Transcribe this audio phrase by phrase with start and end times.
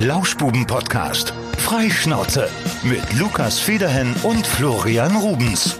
[0.00, 1.32] Lauschbuben-Podcast.
[1.58, 2.48] Freischnauze.
[2.82, 5.78] Mit Lukas Federhen und Florian Rubens.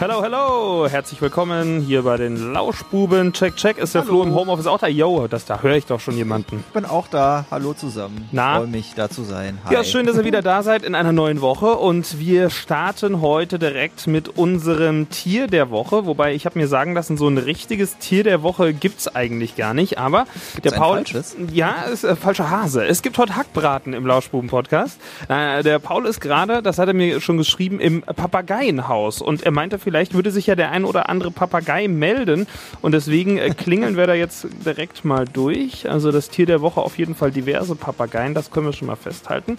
[0.00, 3.32] Hello, hello, herzlich willkommen hier bei den Lauschbuben.
[3.32, 4.10] Check, check, ist der Hallo.
[4.10, 4.88] Flo im Homeoffice auch da?
[4.88, 6.64] Yo, das, da höre ich doch schon jemanden.
[6.66, 7.46] Ich bin auch da.
[7.48, 8.28] Hallo zusammen.
[8.32, 8.56] Na?
[8.56, 9.58] Freue mich, da zu sein.
[9.64, 9.72] Hi.
[9.72, 13.60] Ja, schön, dass ihr wieder da seid in einer neuen Woche und wir starten heute
[13.60, 17.96] direkt mit unserem Tier der Woche, wobei ich habe mir sagen lassen, so ein richtiges
[17.98, 20.26] Tier der Woche gibt's eigentlich gar nicht, aber
[20.64, 21.36] der ein Paul falsches?
[21.52, 22.84] Ja, ist äh, falscher Hase.
[22.84, 25.00] Es gibt heute Hackbraten im Lauschbuben Podcast.
[25.28, 29.52] Äh, der Paul ist gerade, das hat er mir schon geschrieben, im Papageienhaus und er
[29.52, 32.46] meinte, vielleicht würde sich ja der ein oder andere Papagei melden
[32.82, 35.88] und deswegen äh, klingeln wir da jetzt direkt mal durch.
[35.88, 38.96] Also das Tier der Woche auf jeden Fall diverse Papageien, das können wir schon mal
[38.96, 39.58] festhalten.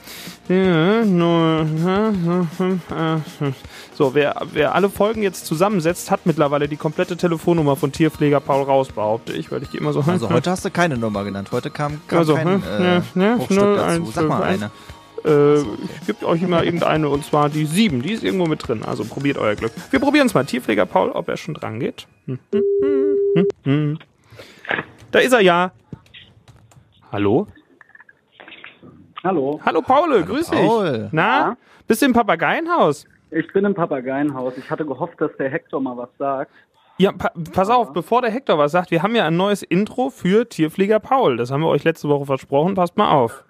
[3.95, 8.63] So, wer, wer alle Folgen jetzt zusammensetzt, hat mittlerweile die komplette Telefonnummer von Tierpfleger Paul
[8.63, 10.01] raus, behaupte ich, weil ich die immer so...
[10.01, 11.49] Also heute hast du keine Nummer genannt.
[11.51, 14.11] Heute kam, kam Also, kein hm, äh, ja, ne, Bruchstück dazu.
[14.11, 14.71] Sag mal eine.
[15.25, 18.01] Äh, ich gebe euch immer irgendeine und zwar die 7.
[18.01, 18.83] Die ist irgendwo mit drin.
[18.85, 19.71] Also probiert euer Glück.
[19.89, 20.45] Wir probieren es mal.
[20.45, 22.07] Tierpfleger Paul, ob er schon dran geht.
[22.25, 23.99] Hm, hm, hm.
[25.11, 25.71] Da ist er ja.
[27.11, 27.47] Hallo?
[29.23, 30.91] Hallo, Hallo Paul, grüß Paul.
[30.91, 31.09] dich.
[31.11, 31.39] Na?
[31.39, 31.57] Ja?
[31.87, 33.07] Bist du im Papageienhaus?
[33.31, 34.57] ich bin im Papageienhaus.
[34.57, 36.51] Ich hatte gehofft, dass der Hector mal was sagt.
[36.97, 40.09] Ja, pa pass auf, bevor der Hector was sagt, wir haben ja ein neues Intro
[40.09, 41.35] für Tierpfleger Paul.
[41.37, 42.75] Das haben wir euch letzte Woche versprochen.
[42.75, 43.43] Passt mal auf.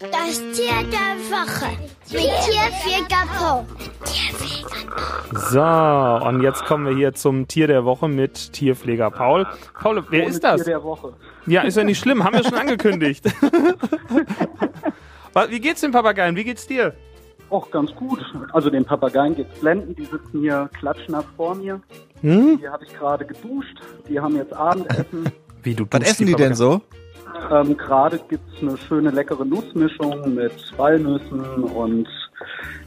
[0.00, 1.70] Das Tier der Woche
[2.10, 3.64] mit Tierpfleger Paul.
[5.50, 9.46] So, und jetzt kommen wir hier zum Tier der Woche mit Tierpfleger Paul.
[9.80, 10.64] Paul, wer Ohne ist das?
[10.64, 11.12] Tier der Woche.
[11.46, 13.24] Ja, ist ja nicht schlimm, haben wir schon angekündigt.
[15.48, 16.34] Wie geht's den Papageien?
[16.36, 16.94] Wie geht's dir?
[17.50, 18.20] Och, ganz gut.
[18.52, 19.94] Also den Papageien geht's blenden.
[19.94, 21.80] Die sitzen hier klatschnass vor mir.
[22.22, 22.58] Hm?
[22.60, 23.78] Die habe ich gerade geduscht.
[24.08, 25.30] Die haben jetzt Abendessen.
[25.62, 26.80] Wie du Was essen die denn so?
[27.50, 32.08] ähm, gerade gibt's eine schöne leckere Nussmischung mit Walnüssen und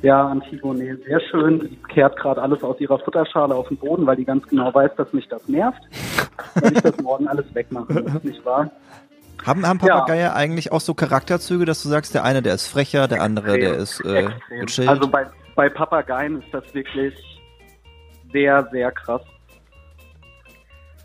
[0.01, 1.59] ja, Antigone, sehr schön.
[1.59, 4.91] Die kehrt gerade alles aus ihrer Futterschale auf den Boden, weil die ganz genau weiß,
[4.97, 5.79] dass mich das nervt.
[6.55, 8.71] Weil ich das morgen alles wegmachen muss, nicht wahr?
[9.45, 9.99] Haben, haben Ja.
[9.99, 13.59] Papageien eigentlich auch so Charakterzüge, dass du sagst, der eine, der ist frecher, der andere,
[13.59, 14.59] der ist äh, Extrem.
[14.65, 14.89] gechillt?
[14.89, 17.13] Also bei, bei Papageien ist das wirklich
[18.31, 19.21] sehr, sehr krass.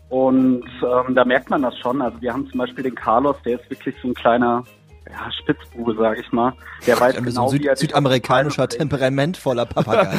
[0.09, 2.01] Und ähm, da merkt man das schon.
[2.01, 4.63] Also wir haben zum Beispiel den Carlos, der ist wirklich so ein kleiner
[5.09, 6.53] ja, Spitzbube, sag ich mal.
[6.85, 10.15] Der weiß so ein genau, wie er Süd südamerikanischer, temperamentvoller Papagei.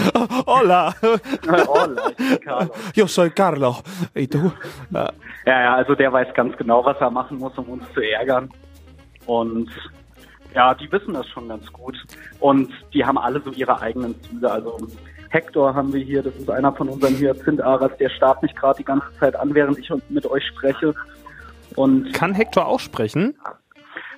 [0.47, 2.77] Hola, oh, leicht, Carlos.
[2.95, 3.77] yo soy Carlo.
[4.15, 4.53] Ey, du?
[4.91, 5.11] Ja.
[5.47, 8.51] Ja, ja, also der weiß ganz genau, was er machen muss, um uns zu ärgern.
[9.27, 9.71] Und
[10.55, 11.97] ja, die wissen das schon ganz gut.
[12.41, 14.51] Und die haben alle so ihre eigenen Züge.
[14.51, 14.79] Also
[15.31, 18.84] Hector haben wir hier, das ist einer von unseren Hyazintharas, der starrt mich gerade die
[18.84, 20.94] ganze Zeit an, während ich mit euch spreche.
[21.77, 23.34] Und Kann Hector auch sprechen?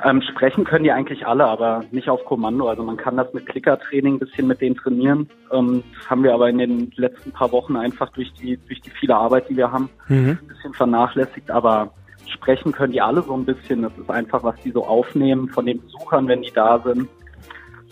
[0.05, 2.69] ähm, sprechen können die eigentlich alle, aber nicht auf Kommando.
[2.69, 5.29] Also man kann das mit Klickertraining ein bisschen mit denen trainieren.
[5.53, 8.91] Ähm, das haben wir aber in den letzten paar Wochen einfach durch die, durch die
[8.91, 10.39] viele Arbeit, die wir haben, Mhm.
[10.41, 11.93] ein bisschen vernachlässigt, aber
[12.33, 13.83] sprechen können die alle so ein bisschen.
[13.83, 17.09] Das ist einfach, was die so aufnehmen von den Besuchern, wenn die da sind.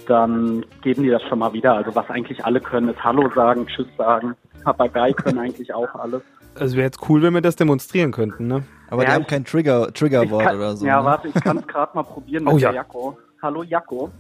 [0.09, 1.75] Dann geben die das schon mal wieder.
[1.75, 4.35] Also was eigentlich alle können, ist Hallo sagen, Tschüss sagen.
[4.65, 6.23] Papagei können eigentlich auch alles.
[6.59, 8.65] Also wäre jetzt cool, wenn wir das demonstrieren könnten, ne?
[8.91, 10.87] Aber die Ja, haben ich- kein Trigger, Triggerwort kann- oder so.
[10.87, 11.05] Ja, ne?
[11.05, 12.69] warte, ich kann es gerade mal probieren mit Oh ja.
[12.71, 13.19] der Jakko.
[13.43, 14.11] Hallo Jakko.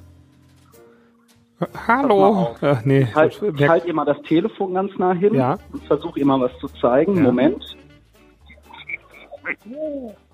[1.88, 2.54] Hallo.
[2.60, 3.04] Ach, nee.
[3.14, 5.58] Halt, ich halte ihr mal das Telefon ganz nah hin Ja.
[5.72, 7.16] und versuche ihr mal was zu zeigen.
[7.16, 7.22] Ja.
[7.22, 7.76] Moment.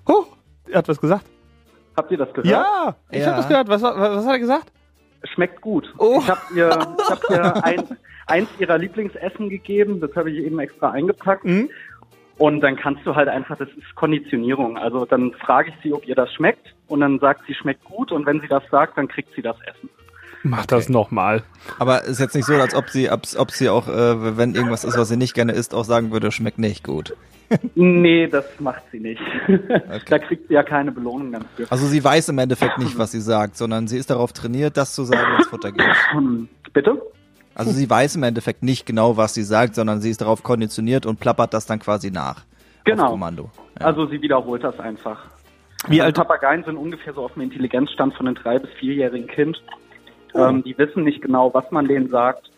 [0.05, 0.25] Oh,
[0.69, 1.25] er hat was gesagt.
[1.97, 2.45] Habt ihr das gehört?
[2.45, 3.27] Ja, ich Ja.
[3.27, 3.67] habe das gehört.
[3.69, 4.71] Was, was, was hat er gesagt?
[5.33, 5.93] Schmeckt gut.
[5.97, 6.19] Oh.
[6.21, 7.97] Ich habe ihr, ich hab ihr ein,
[8.27, 9.99] eins ihrer Lieblingsessen gegeben.
[9.99, 11.43] Das habe ich eben extra eingepackt.
[11.43, 11.69] Hm?
[12.37, 14.77] Und dann kannst du halt einfach, das ist Konditionierung.
[14.77, 16.73] Also dann frage ich sie, ob ihr das schmeckt.
[16.87, 18.11] Und dann sagt sie, schmeckt gut.
[18.11, 19.89] Und wenn sie das sagt, dann kriegt sie das Essen.
[20.43, 21.43] Mach das nochmal.
[21.79, 24.83] Aber ist jetzt nicht so, als ob sie, ob, ob sie auch, äh, wenn irgendwas
[24.83, 27.15] ist, was sie nicht gerne isst, auch sagen würde, schmeckt nicht gut.
[27.75, 29.21] Nee, das macht sie nicht.
[30.09, 31.67] da kriegt sie ja keine Belohnung dafür.
[31.69, 34.93] Also sie weiß im Endeffekt nicht, was sie sagt, sondern sie ist darauf trainiert, das
[34.95, 35.87] zu sagen, wenn es Futter gibt.
[36.11, 37.01] Hm, Bitte?
[37.53, 41.05] Also sie weiß im Endeffekt nicht genau, was sie sagt, sondern sie ist darauf konditioniert
[41.05, 42.43] und plappert das dann quasi nach.
[42.83, 43.11] Genau.
[43.11, 43.49] Kommando.
[43.79, 43.85] Ja.
[43.87, 45.23] Also sie wiederholt das einfach.
[45.87, 46.15] Wie Also alt?
[46.15, 49.61] Papageien sind ungefähr so auf dem Intelligenzstand von einem drei- bis vierjährigen Kind.
[50.33, 52.49] Ähm, die wissen nicht genau, was man denen sagt.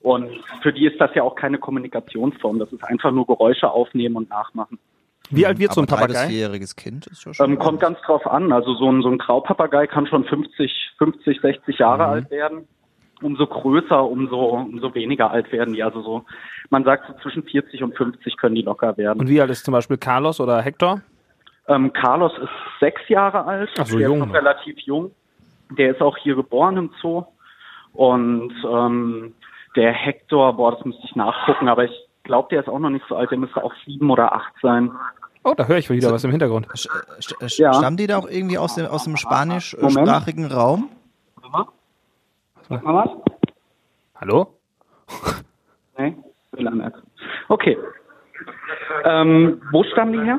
[0.00, 0.30] Und
[0.62, 2.58] für die ist das ja auch keine Kommunikationsform.
[2.58, 4.78] Das ist einfach nur Geräusche aufnehmen und nachmachen.
[5.30, 6.28] Wie alt wird so ein Papagei?
[6.28, 7.50] vierjähriges Kind ist ja schon.
[7.50, 8.52] Ähm, kommt ganz drauf an.
[8.52, 12.66] Also so ein, so ein Graupapagei kann schon 50, 50, 60 Jahre alt werden.
[13.20, 15.82] umso größer, umso, umso weniger alt werden die.
[15.82, 16.24] Also so,
[16.70, 19.20] man sagt so zwischen 40 und 50 können die locker werden.
[19.20, 21.02] Und wie alt ist zum Beispiel Carlos oder Hector?
[21.66, 22.48] Ähm, Carlos ist
[22.80, 23.70] sechs Jahre alt.
[23.78, 24.34] Ach so, der jung ist noch.
[24.34, 25.10] relativ jung.
[25.76, 27.24] Der ist auch hier geboren im Zoo.
[27.92, 29.34] Und ähm,
[29.78, 31.92] der Hector, boah, das müsste ich nachgucken, aber ich
[32.24, 33.30] glaube, der ist auch noch nicht so alt.
[33.30, 34.90] Der müsste auch sieben oder acht sein.
[35.44, 36.66] Oh, da höre ich wieder was im Hintergrund.
[36.74, 37.72] Sch- Ja.
[37.72, 40.90] Stammen die da auch irgendwie aus dem, aus dem spanischsprachigen Raum?
[42.68, 43.08] Was?
[44.20, 44.48] Hallo?
[45.96, 46.16] Nee,
[46.52, 46.94] WLAN-App.
[47.48, 47.78] Okay.
[49.04, 50.38] Ähm, wo stammen die her?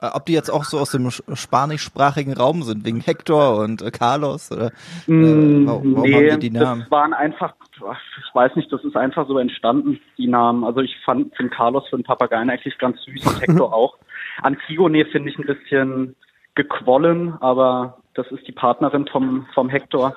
[0.00, 3.82] Äh, Ob die jetzt auch so aus dem sch- spanischsprachigen Raum sind, wegen Hector und
[3.82, 4.50] äh, Carlos?
[4.50, 4.70] Oder, äh,
[5.06, 6.80] warum warum Mm, nee, haben die die Namen?
[6.82, 10.64] das waren einfach, ich weiß nicht, das ist einfach so entstanden, die Namen.
[10.64, 13.96] Also ich fand finde Carlos für einen Papageien eigentlich ganz süß und Hector auch.
[14.42, 16.16] Antigone finde ich ein bisschen
[16.54, 20.14] gequollen, aber das ist die Partnerin vom, vom Hector.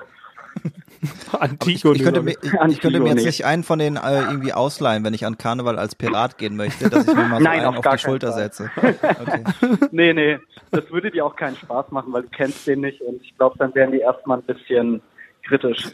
[1.38, 1.96] Antigone.
[1.96, 5.04] Ich könnte, mir, ich, ich könnte mir jetzt nicht einen von denen äh, irgendwie ausleihen,
[5.04, 7.76] wenn ich an Karneval als Pirat gehen möchte, dass ich mir mal so Nein, einen
[7.76, 8.42] auf auf, die Schulter Fall.
[8.42, 8.70] setze.
[8.80, 9.44] Okay.
[9.90, 10.38] Nee, nee,
[10.70, 13.56] das würde dir auch keinen Spaß machen, weil du kennst den nicht und ich glaube,
[13.58, 15.00] dann wären die erstmal ein bisschen
[15.46, 15.88] kritisch.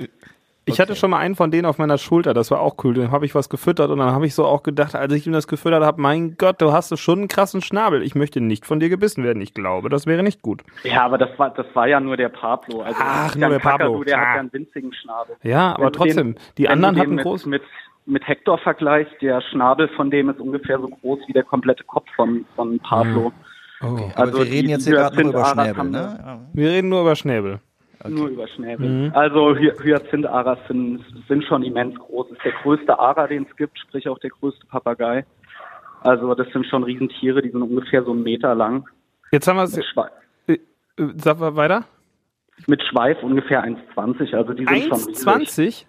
[0.70, 2.94] Ich hatte schon mal einen von denen auf meiner Schulter, das war auch cool.
[2.94, 5.32] Dem habe ich was gefüttert und dann habe ich so auch gedacht, als ich ihm
[5.32, 8.02] das gefüttert habe, mein Gott, du hast schon einen krassen Schnabel.
[8.02, 9.42] Ich möchte nicht von dir gebissen werden.
[9.42, 10.62] Ich glaube, das wäre nicht gut.
[10.84, 12.80] Ja, aber das war, das war ja nur der Pablo.
[12.82, 13.86] Also Ach, nur der Pablo.
[13.86, 14.20] Kakadu, der Ah.
[14.20, 15.36] hat ja einen winzigen Schnabel.
[15.42, 17.46] Ja, aber trotzdem, den- die anderen hatten mit, groß.
[17.46, 17.62] Mit,
[18.06, 22.06] mit Hector vergleichst, der Schnabel von dem ist ungefähr so groß wie der komplette Kopf
[22.16, 23.32] von, von Pablo.
[23.82, 23.86] Oh.
[23.86, 26.40] Aber Also wir reden jetzt hier gerade nur über Schnäbel, ne?
[26.52, 27.60] Wir reden nur über Schnäbel.
[28.08, 28.88] Nur über Schnäbel.
[28.88, 29.12] Mhm.
[29.14, 32.30] Also Hy Hyazintharas sind, sind schon immens groß.
[32.30, 35.26] Ist der größte Ara, den es gibt, sprich auch der größte Papagei.
[36.02, 38.88] Also das sind schon Riesentiere, die sind ungefähr so einen Meter lang.
[39.32, 39.76] Jetzt haben wir es.
[39.76, 40.58] Äh, äh,
[41.16, 41.84] Sag mal weiter.
[42.66, 44.34] mit Schweif ungefähr 1,20.
[44.34, 45.26] Also die sind schon riesig.
[45.26, 45.86] 1,20?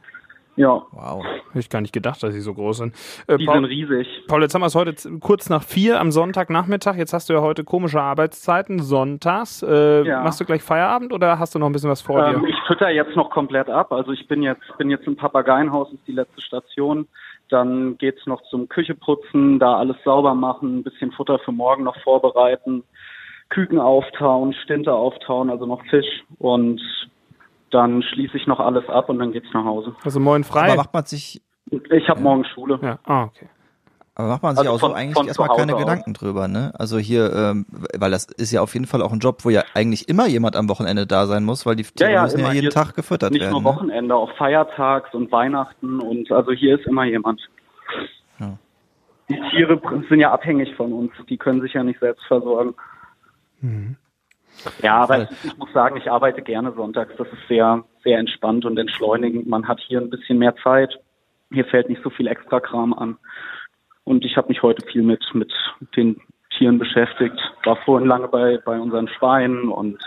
[0.62, 1.24] Ja, Wow.
[1.48, 2.96] Hätte ich gar nicht gedacht, dass sie so groß sind.
[3.28, 4.08] Äh, die Paul, sind riesig.
[4.28, 6.96] Paul, jetzt haben wir es heute kurz nach vier am Sonntagnachmittag.
[6.96, 9.64] Jetzt hast du ja heute komische Arbeitszeiten, sonntags.
[9.64, 10.24] Äh, Ja.
[10.24, 12.50] Machst du gleich Feierabend oder hast du noch ein bisschen was vor Ähm, dir?
[12.50, 13.92] ich fütter jetzt noch komplett ab.
[13.92, 17.08] Also ich bin jetzt bin jetzt im Papageienhaus, ist die letzte Station.
[17.50, 22.00] Dann geht's noch zum Kücheputzen, da alles sauber machen, ein bisschen Futter für morgen noch
[22.02, 22.84] vorbereiten,
[23.50, 26.80] Küken auftauen, Stinte auftauen, also noch Fisch und
[27.72, 29.96] dann schließe ich noch alles ab und dann geht's nach Hause.
[30.04, 30.68] Also moin frei.
[30.68, 31.42] Aber macht man sich,
[31.90, 32.80] Ich habe morgen Schule.
[32.82, 33.48] ja, ah, okay.
[34.16, 35.80] aber macht man sich Also auch so von- eigentlich von erstmal keine aus.
[35.82, 36.74] Gedanken drüber, ne?
[36.78, 37.66] Also hier, ähm,
[37.98, 40.56] weil das ist ja auf jeden Fall auch ein Job, wo ja eigentlich immer jemand
[40.56, 43.32] am Wochenende da sein muss, weil die Tiere ja, müssen ja jeden Hier Tag gefüttert
[43.32, 43.52] Nicht werden.
[43.54, 43.66] nur Ne?
[43.68, 47.42] Wochenende, auch Feiertags und Weihnachten und also hier ist immer jemand.
[48.40, 48.58] Ja.
[49.30, 52.74] Die Tiere sind ja abhängig von uns, die können sich ja nicht selbst versorgen.
[54.82, 57.14] Ja, aber ich, ich muss sagen, ich arbeite gerne sonntags.
[57.18, 59.48] Das ist sehr, sehr entspannt und entschleunigend.
[59.48, 61.00] Man hat hier ein bisschen mehr Zeit.
[61.52, 63.18] Hier fällt nicht so viel Extrakram an.
[64.04, 65.52] Und ich habe mich heute viel mit, mit
[65.96, 66.20] den
[66.58, 67.40] Tieren beschäftigt.
[67.64, 70.02] War vorhin lange bei, bei unseren Schweinen und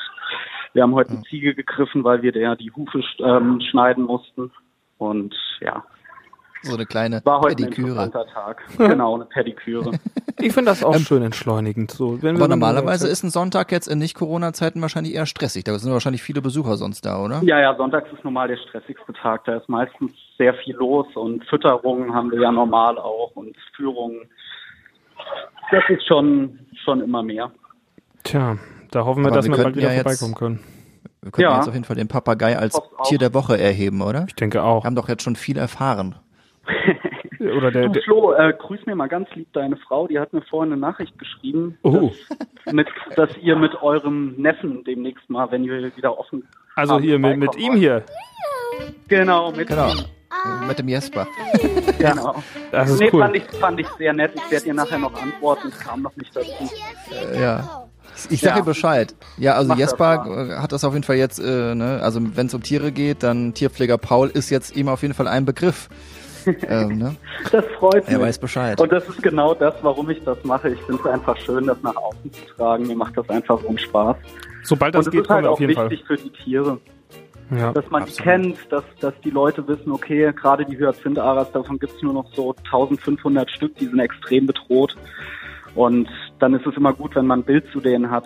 [0.72, 4.50] wir haben heute eine Ziege gegriffen, weil wir der die Hufe ähm, schneiden mussten.
[4.98, 5.84] Und ja,
[6.64, 7.88] So eine kleine war heute ein Pediküre.
[8.04, 8.62] interessanter Tag.
[8.78, 9.92] Genau, eine Pediküre.
[10.40, 11.90] Ich finde das auch schön entschleunigend.
[11.92, 15.64] So, wenn wir Aber normalerweise ist ein Sonntag jetzt in Nicht-Corona-Zeiten wahrscheinlich eher stressig.
[15.64, 17.40] Da sind wahrscheinlich viele Besucher sonst da, oder?
[17.44, 19.44] Ja, ja, sonntags ist normal der stressigste Tag.
[19.46, 24.18] Da ist meistens sehr viel los und Fütterungen haben wir ja normal auch und Führungen.
[25.70, 27.50] Das ist schon, schon immer mehr.
[28.24, 28.58] Tja,
[28.90, 30.60] da hoffen wir, Aber dass wir wir bald wieder ja vorbeikommen können.
[31.22, 31.56] Wir können Ja.
[31.56, 32.78] jetzt auf jeden Fall den Papagei als.
[33.04, 34.24] Tier der Woche erheben, oder?
[34.28, 34.82] Ich denke auch.
[34.84, 36.16] Wir haben doch jetzt schon viel erfahren.
[37.40, 40.06] Oder der, Du, Flo, äh, grüß mir mal ganz lieb deine Frau.
[40.06, 42.10] Die hat mir vorhin eine Nachricht geschrieben, Oh.
[42.64, 47.18] dass, mit, dass ihr mit eurem Neffen demnächst mal, wenn ihr wieder offen also hier
[47.18, 48.02] mit, mit ihm hier.
[49.08, 49.92] Genau, mit Genau.
[50.66, 51.26] Mit dem Jesper.
[51.98, 52.42] Genau.
[52.72, 53.20] Das ist nee, cool.
[53.22, 54.32] fand, ich, fand ich sehr nett.
[54.34, 55.68] Ich werde ihr nachher noch antworten.
[55.68, 56.50] Es kam noch nicht dazu.
[57.32, 57.86] Äh, ja.
[58.30, 58.60] Ich sage Ja.
[58.60, 59.14] ihr Bescheid.
[59.38, 60.50] Ja, also Mach das Jesper mal.
[60.50, 63.22] äh, hat das auf jeden Fall jetzt, äh, ne, also wenn es um Tiere geht,
[63.22, 65.88] dann Tierpfleger Paul ist jetzt ihm auf jeden Fall ein Begriff.
[66.68, 67.16] Ähm, ne?
[67.52, 68.14] Das freut mich.
[68.14, 68.80] Er weiß Bescheid.
[68.80, 70.70] Und das ist genau das, warum ich das mache.
[70.70, 72.86] Ich finde es einfach schön, das nach außen zu tragen.
[72.86, 74.16] Mir macht das einfach so einen Spaß.
[74.62, 75.90] Sobald Und das es geht, ist halt auch auf jeden Fall.
[75.90, 76.78] wichtig für die Tiere,
[77.50, 77.72] Ja.
[77.72, 78.22] dass man die Absolut.
[78.22, 82.26] kennt, dass, dass die Leute wissen, okay, gerade die Hyazintharas, davon gibt es nur noch
[82.34, 84.96] so 1500 Stück, die sind extrem bedroht.
[85.74, 86.08] Und
[86.38, 88.24] dann ist es immer gut, wenn man ein Bild zu denen hat,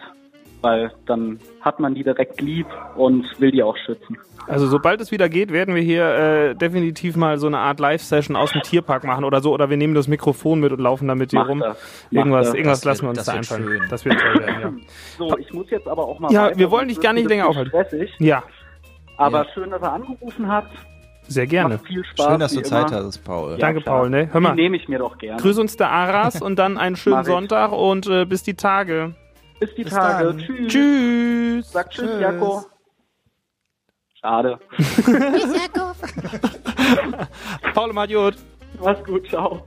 [0.63, 4.17] weil dann hat man die direkt lieb und will die auch schützen.
[4.47, 8.35] Also sobald es wieder geht, werden wir hier äh, definitiv mal so eine Art Live-Session
[8.35, 9.53] aus dem Tierpark machen oder so.
[9.53, 11.61] Oder wir nehmen das Mikrofon mit und laufen damit hier Mach rum.
[11.61, 11.77] das.
[12.11, 12.55] Irgendwas, das.
[12.55, 13.65] irgendwas lassen wir uns da einfallen.
[13.65, 13.83] schön.
[13.91, 14.73] Das wird toll werden, ja.
[15.19, 17.49] So, ich muss jetzt aber auch mal Ja, weiter, wir wollen dich gar nicht länger
[17.49, 17.69] aufhalten.
[17.71, 18.11] Stressig.
[18.21, 18.43] Ja,
[19.19, 20.65] Aber schön, dass er angerufen hat.
[21.31, 21.75] Sehr gerne.
[21.75, 22.27] Macht viel Spaß.
[22.27, 23.05] Schön, dass du Zeit immer.
[23.05, 23.51] hast, Paul.
[23.53, 23.99] Ja, Danke, klar.
[23.99, 24.31] Paul, ne?
[24.33, 24.57] Hör mal.
[24.57, 25.43] Die nehme ich mir doch gerne.
[25.43, 27.29] Grüß uns der Aras und dann einen schönen Mach ich.
[27.29, 29.15] Sonntag und äh, bis die Tage.
[29.61, 30.25] Bis die Bis Tage.
[30.27, 30.39] dann.
[30.39, 30.73] Tschüss.
[30.73, 31.73] Tschüss.
[31.73, 32.21] Sag tschüss, Tschüss.
[32.21, 32.65] Jako.
[34.21, 34.59] Schade.
[37.75, 38.35] Paul macht gut.
[38.81, 39.63] Mach's gut, ciao.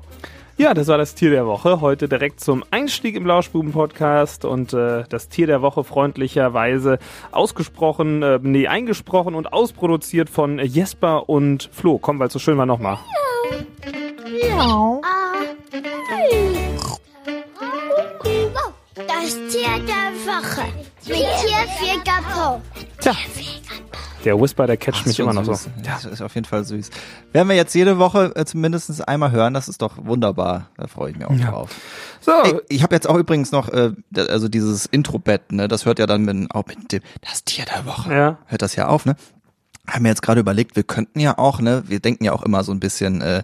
[0.57, 1.81] Ja, das war das Tier der Woche.
[1.81, 6.99] Heute direkt zum Einstieg im Lauschbuben-Podcast und äh, das Tier der Woche freundlicherweise
[7.31, 11.97] ausgesprochen, äh, nee, eingesprochen und ausproduziert von Jesper und Flo.
[11.97, 12.99] Komm, weil es so schön war nochmal.
[18.95, 19.05] Das
[19.49, 20.65] Tier der Woche
[21.07, 22.61] mit Tierfeger Po.
[22.99, 23.13] Tja,
[24.25, 25.53] der Whisper, der catcht Ach, mich immer noch so.
[25.53, 25.69] süß.
[25.83, 26.89] Das ist auf jeden Fall süß.
[27.31, 30.67] Werden wir jetzt jede Woche äh, zumindest einmal hören, das ist doch wunderbar.
[30.77, 31.51] Da freue ich mich auch Ja.
[31.51, 31.69] drauf.
[32.19, 35.97] So, Ey, ich habe jetzt auch übrigens noch, äh, also dieses Intro-Bett, ne, das hört
[35.97, 38.13] ja dann mit, auch mit dem, das Tier der Woche.
[38.13, 38.37] Ja.
[38.47, 39.15] Hört das ja auf, ne?
[39.87, 42.63] Haben wir jetzt gerade überlegt, wir könnten ja auch, ne, wir denken ja auch immer
[42.63, 43.43] so ein bisschen, äh,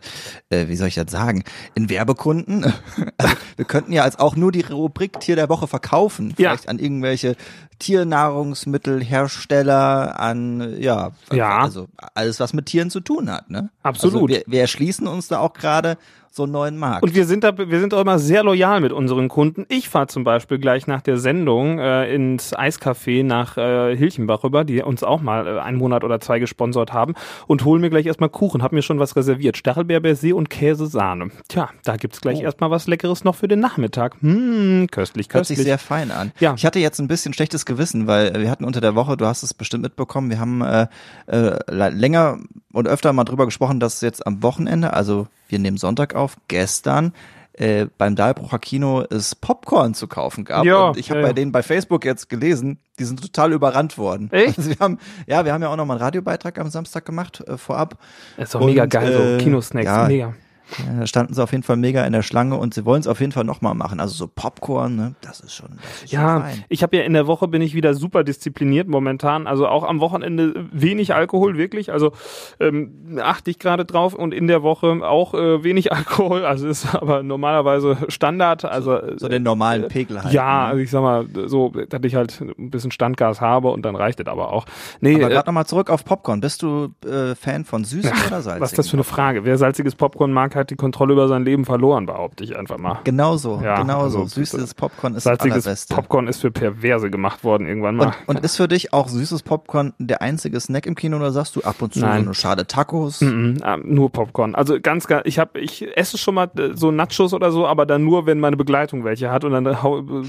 [0.49, 1.43] äh, wie soll ich das sagen,
[1.75, 2.73] in Werbekunden.
[3.17, 6.29] Also, wir könnten ja als auch nur die Rubrik Tier der Woche verkaufen.
[6.37, 6.51] Ja.
[6.51, 7.35] Vielleicht an irgendwelche
[7.79, 11.59] Tiernahrungsmittelhersteller, an, ja, Ja.
[11.59, 13.69] also alles, was mit Tieren zu tun hat, ne?
[13.83, 14.15] Absolut.
[14.15, 15.97] Also wir, wir erschließen uns da auch gerade
[16.37, 17.03] so einen neuen Markt.
[17.03, 19.65] Und wir sind da, wir sind auch immer sehr loyal mit unseren Kunden.
[19.67, 24.63] Ich fahre zum Beispiel gleich nach der Sendung äh, ins Eiscafé nach äh, Hilchenbach rüber,
[24.63, 27.15] die uns auch mal äh, einen Monat oder zwei gesponsert haben
[27.47, 28.63] und hole mir gleich erstmal Kuchen.
[28.63, 29.57] Hab mir schon was reserviert.
[29.57, 31.31] Stachelbeerbaiser und Käsesahne.
[31.49, 34.15] Tja, da gibt's gleich erstmal was Leckeres noch für den Nachmittag.
[34.21, 35.67] Hm, köstlich, Hört sich köstlich.
[35.67, 36.31] sehr fein an.
[36.39, 36.53] Ja.
[36.55, 39.43] Ich hatte jetzt ein bisschen schlechtes Gewissen, weil wir hatten unter der Woche, du hast
[39.43, 40.87] es bestimmt mitbekommen, wir haben äh,
[41.25, 42.37] äh, länger
[42.71, 47.13] und öfter mal drüber gesprochen, dass jetzt am Wochenende, also wir nehmen Sonntag auf, gestern
[47.53, 50.63] äh, beim Dahlbrucher Kino es Popcorn zu kaufen gab.
[50.65, 53.97] Ja, und ich habe ja, bei denen bei Facebook jetzt gelesen, die sind total überrannt
[53.97, 54.31] worden.
[54.31, 54.57] Echt?
[54.57, 57.43] Also wir haben, ja, wir haben ja auch noch mal einen Radiobeitrag am Samstag gemacht,
[57.47, 57.97] äh, vorab.
[58.37, 60.33] ist doch mega Und, geil, äh, so Kinosnacks, ja, mega.
[60.79, 63.07] Ja, da standen sie auf jeden Fall mega in der Schlange und sie wollen es
[63.07, 63.99] auf jeden Fall nochmal machen.
[63.99, 65.15] Also so Popcorn, ne?
[65.21, 66.63] Das ist schon, das ist schon Ja, fein.
[66.69, 69.47] ich habe ja in der Woche bin ich wieder super diszipliniert momentan.
[69.47, 71.91] Also auch am Wochenende wenig Alkohol, wirklich.
[71.91, 72.11] Also
[72.59, 76.43] ähm, achte ich gerade drauf und in der Woche auch äh, wenig Alkohol.
[76.45, 78.65] Also ist aber normalerweise Standard.
[78.65, 80.33] Also So den normalen Pegel halt.
[80.33, 80.67] ja, ne?
[80.69, 84.19] also ich sag mal so, dass ich halt ein bisschen Standgas habe und dann reicht
[84.19, 84.65] es aber auch.
[84.99, 86.41] Nee, Aber äh, gerade nochmal zurück auf Popcorn.
[86.41, 88.61] Bist du äh, Fan von süßem oder salzigem?
[88.61, 89.45] was ist das für eine Frage?
[89.45, 92.99] Wer salziges Popcorn mag, hat die Kontrolle über sein Leben verloren, behaupte ich einfach mal.
[93.03, 94.27] Genau so, Ja, genau also, so.
[94.27, 95.95] Süßes Popcorn ist das Salziges allerbeste.
[95.95, 98.13] Popcorn ist für Perverse gemacht worden irgendwann mal.
[98.25, 101.55] und, und ist für dich auch süßes Popcorn der einzige Snack im Kino oder sagst
[101.55, 102.23] du ab und zu Nein.
[102.23, 103.21] eine Schale Tacos?
[103.21, 104.55] Mhm, ah, nur Popcorn.
[104.55, 107.85] Also ganz, ganz ich habe, ich esse schon mal äh, so Nachos oder so, aber
[107.85, 109.65] dann nur, wenn meine Begleitung welche hat und dann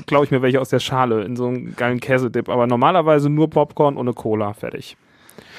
[0.07, 2.49] klaue ich mir welche aus der Schale in so einen geilen Käsedip.
[2.49, 4.97] Aber normalerweise nur Popcorn ohne Cola, fertig.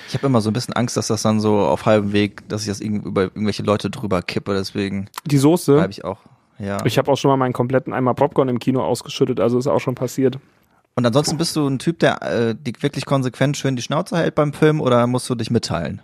[0.10, 2.64] Ich habe immer so ein bisschen Angst, dass das dann so auf halbem Weg, dass
[2.64, 4.56] ich das über irgendwelche Leute drüber kippe.
[4.56, 5.76] Deswegen Die Soße.
[5.76, 6.18] bleibe ich auch.
[6.58, 6.84] Ja.
[6.84, 9.80] Ich habe auch schon mal meinen kompletten Eimer Popcorn im Kino ausgeschüttet, also ist auch
[9.80, 10.40] schon passiert.
[10.96, 14.36] Und ansonsten bist du ein Typ, der äh, die wirklich konsequent schön die Schnauze hält
[14.36, 16.02] beim Film oder musst du dich mitteilen?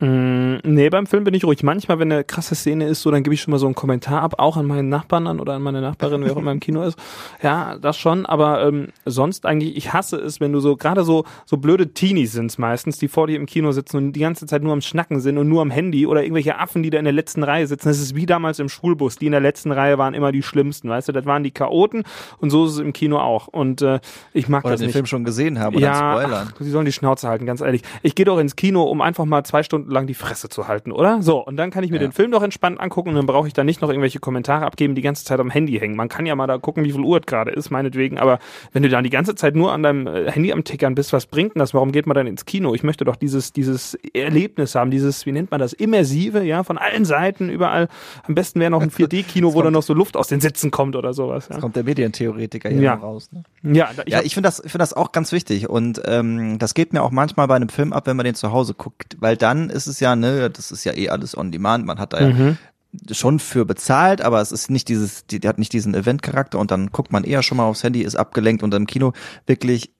[0.00, 1.62] Mm, nee, beim Film bin ich ruhig.
[1.62, 4.22] Manchmal, wenn eine krasse Szene ist, so, dann gebe ich schon mal so einen Kommentar
[4.22, 6.82] ab, auch an meinen Nachbarn an oder an meine Nachbarin, wer auch immer im Kino
[6.82, 6.98] ist.
[7.42, 11.24] Ja, das schon, aber ähm, sonst eigentlich, ich hasse es, wenn du so, gerade so,
[11.46, 14.64] so blöde Teenies sind's meistens, die vor dir im Kino sitzen und die ganze Zeit
[14.64, 17.12] nur am Schnacken sind und nur am Handy oder irgendwelche Affen, die da in der
[17.12, 17.86] letzten Reihe sitzen.
[17.86, 19.14] Das ist wie damals im Schulbus.
[19.14, 22.02] Die in der letzten Reihe waren immer die schlimmsten, weißt du, das waren die Chaoten
[22.38, 23.46] und so ist es im Kino auch.
[23.46, 24.00] Und äh,
[24.32, 24.94] ich mag Oder das den nicht.
[24.94, 26.48] Film schon gesehen haben oder ja, spoilern?
[26.52, 27.82] ach, sie sollen die Schnauze halten, ganz ehrlich.
[28.02, 30.92] Ich gehe doch ins Kino, um einfach mal zwei Stunden lang die Fresse zu halten,
[30.92, 31.22] oder?
[31.22, 32.02] So, und dann kann ich mir Ja.
[32.06, 34.94] den Film doch entspannt angucken und dann brauche ich da nicht noch irgendwelche Kommentare abgeben,
[34.94, 35.96] die ganze Zeit am Handy hängen.
[35.96, 38.38] Man kann ja mal da gucken, wie viel Uhr es gerade ist, meinetwegen, aber
[38.72, 41.26] wenn du dann die ganze Zeit nur an deinem äh, Handy am Tickern bist, was
[41.26, 41.74] bringt denn das?
[41.74, 42.74] Warum geht man dann ins Kino?
[42.74, 46.78] Ich möchte doch dieses, dieses Erlebnis haben, dieses, wie nennt man das, immersive, ja, von
[46.78, 47.88] allen Seiten, überall.
[48.26, 50.96] Am besten wäre noch ein 4D-Kino, wo dann noch so Luft aus den Sitzen kommt
[50.96, 51.48] oder sowas.
[51.50, 52.96] Ja, kommt der Medientheoretiker hier Ja.
[52.96, 53.28] noch raus.
[53.32, 53.42] Ne?
[53.74, 56.74] ja, ich ja, ich finde das, ich finde das auch ganz wichtig und ähm, das
[56.74, 59.36] geht mir auch manchmal bei einem Film ab, wenn man den zu Hause guckt, weil
[59.36, 62.20] dann ist es ja, ne, das ist ja eh alles on demand, man hat da
[62.20, 62.56] ja Mhm.
[63.10, 66.70] schon für bezahlt, aber es ist nicht dieses, die, die hat nicht diesen Event-Charakter und
[66.70, 69.12] dann guckt man eher schon mal aufs Handy, ist abgelenkt und im Kino
[69.46, 69.92] wirklich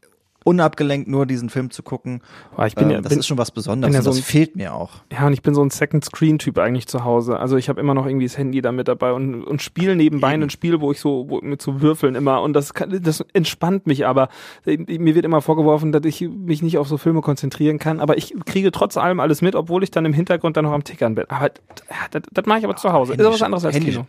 [0.44, 2.20] unabgelenkt nur diesen Film zu gucken.
[2.54, 4.22] Boah, ich bin ähm, ja- das bin- ist schon was Besonderes ja so das ein-
[4.22, 4.90] fehlt mir auch.
[5.10, 7.38] Ja, und ich bin so ein Second-Screen-Typ eigentlich zu Hause.
[7.40, 10.28] Also ich habe immer noch irgendwie das Handy da mit dabei und, und spiele nebenbei
[10.34, 13.86] ein Spiel, wo ich so wo, mit so Würfeln immer und das kann, das entspannt
[13.86, 14.28] mich, aber
[14.66, 18.18] äh, mir wird immer vorgeworfen, dass ich mich nicht auf so Filme konzentrieren kann, aber
[18.18, 21.14] ich kriege trotz allem alles mit, obwohl ich dann im Hintergrund dann noch am Tickern
[21.14, 21.24] bin.
[21.30, 21.50] Aber
[22.10, 23.14] das, das mache ich aber zu Hause.
[23.14, 24.06] ist aber was anderes als Handy- Kino.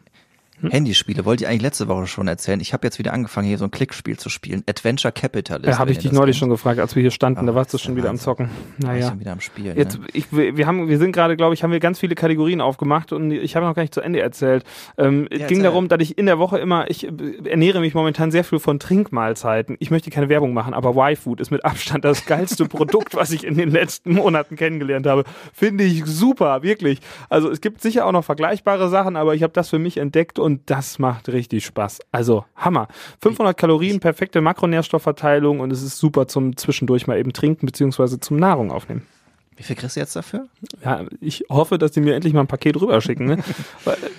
[0.62, 2.60] Handyspiele, wollte ich eigentlich letzte Woche schon erzählen.
[2.60, 4.64] Ich habe jetzt wieder angefangen, hier so ein Klickspiel zu spielen.
[4.68, 5.68] Adventure Capitalist.
[5.68, 7.78] Ja, habe ich dich neulich schon gefragt, als wir hier standen, da Ach, warst du
[7.78, 8.18] schon der wieder am.
[8.18, 8.50] Zocken.
[8.80, 9.10] Ich Naja.
[9.10, 9.78] schon wieder am Spielen.
[9.78, 10.08] Jetzt, ne?
[10.14, 13.32] ich, wir haben, wir sind gerade, glaube ich, haben wir ganz viele Kategorien aufgemacht und
[13.32, 14.64] ich habe noch gar nicht zu Ende erzählt.
[14.98, 15.64] Ähm, es Ja, ging erzähl.
[15.64, 17.12] darum, dass ich in der Woche immer, ich äh,
[17.50, 19.76] ernähre mich momentan sehr viel von Trinkmahlzeiten.
[19.80, 23.44] Ich möchte keine Werbung machen, aber Y-Food ist mit Abstand das geilste Produkt, was ich
[23.46, 25.24] in den letzten Monaten kennengelernt habe.
[25.54, 27.00] Finde ich super, wirklich.
[27.30, 30.40] Also es gibt sicher auch noch vergleichbare Sachen, aber ich habe das für mich entdeckt
[30.46, 32.00] und das macht richtig Spaß.
[32.12, 32.88] Also Hammer.
[33.22, 38.38] 500 Kalorien, perfekte Makronährstoffverteilung und es ist super zum zwischendurch mal eben trinken beziehungsweise zum
[38.38, 39.02] Nahrung aufnehmen.
[39.58, 40.48] Wie viel kriegst du jetzt dafür?
[40.84, 43.26] Ja, ich hoffe, dass die mir endlich mal ein Paket rüberschicken.
[43.26, 43.38] Ne?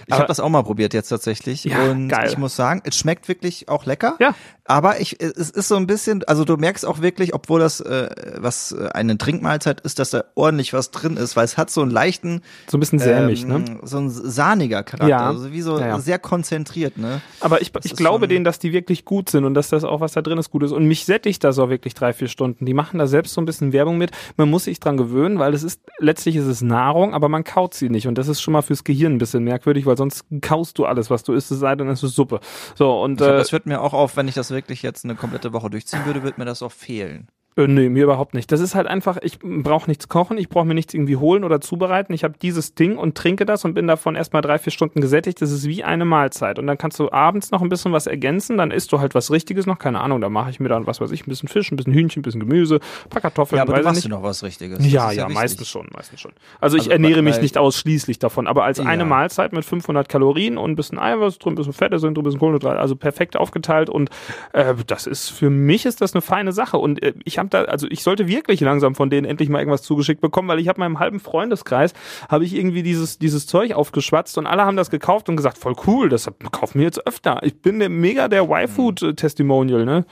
[0.09, 2.29] Ich habe das auch mal probiert jetzt tatsächlich Ja, und geil.
[2.31, 4.15] ich muss sagen, es schmeckt wirklich auch lecker.
[4.21, 4.35] Ja.
[4.69, 8.09] Aber ich, es ist so ein bisschen, also du merkst auch wirklich, obwohl das äh,
[8.39, 11.83] was äh, eine Trinkmahlzeit ist, dass da ordentlich was drin ist, weil es hat so
[11.83, 13.65] einen leichten, so ein bisschen sämig, ähm, ne?
[13.85, 15.27] so ein sahniger Charakter, Ja.
[15.29, 15.99] also wie so Ja, ja.
[16.01, 17.21] sehr konzentriert, ne?
[17.41, 20.01] Aber ich, ich glaube schon- denen, dass die wirklich gut sind und dass das auch,
[20.01, 20.73] was da drin ist, gut ist.
[20.73, 22.67] Und mich sättigt das auch wirklich drei, vier Stunden.
[22.67, 24.11] Die machen da selbst so ein bisschen Werbung mit.
[24.37, 27.75] Man muss sich dran gewöhnen, weil es ist, letztlich ist es Nahrung, aber man kaut
[27.75, 28.07] sie nicht.
[28.09, 31.09] Und das ist schon mal fürs Gehirn ein bisschen merkwürdig, weil sonst kaust du alles,
[31.11, 32.41] was du isst, es sei denn, es ist Suppe.
[32.75, 35.05] So, und, Ich glaub, äh, das wird mir auch auf, wenn ich das wirklich jetzt
[35.05, 37.29] eine komplette Woche durchziehen würde, wird mir das auch fehlen.
[37.57, 38.53] Äh, nee, mir überhaupt nicht.
[38.53, 41.61] Das ist halt einfach, ich brauche nichts kochen, ich brauche mir nichts irgendwie holen oder
[41.61, 42.13] zubereiten.
[42.13, 45.41] Ich habe dieses Ding und trinke das und bin davon erstmal drei, vier Stunden gesättigt.
[45.41, 46.59] Das ist wie eine Mahlzeit.
[46.59, 49.31] Und dann kannst du abends noch ein bisschen was ergänzen, dann isst du halt was
[49.31, 51.73] Richtiges noch, keine Ahnung, da mache ich mir dann, was weiß ich, ein bisschen Fisch,
[51.73, 54.05] ein bisschen Hühnchen, ein bisschen Gemüse, ein paar Kartoffeln, Ja, aber weiß du ich machst
[54.05, 54.79] dir noch was Richtiges.
[54.87, 55.35] Ja, ja, wichtig.
[55.35, 56.33] meistens schon, meistens schon.
[56.61, 59.09] Also ich Also, ernähre mich nicht ausschließlich davon, aber als eine Ja.
[59.09, 62.25] Mahlzeit mit 500 Kalorien und ein bisschen Eiweiß drin, ein bisschen Fette sind drin, ein
[62.25, 64.11] bisschen Kohlenhydrate, also perfekt aufgeteilt und
[64.53, 67.65] äh, das ist, für mich ist das eine feine Sache und äh, ich habe da,
[67.65, 70.81] also ich sollte wirklich langsam von denen endlich mal irgendwas zugeschickt bekommen, weil ich habe
[70.81, 71.93] meinem halben Freundeskreis,
[72.29, 75.75] habe ich irgendwie dieses, dieses Zeug aufgeschwatzt und alle haben das gekauft und gesagt, voll
[75.87, 77.41] cool, das kaufen wir jetzt öfter.
[77.43, 80.05] Ich bin der, mega der Y-Food-Testimonial, ne?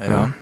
[0.00, 0.32] Ja.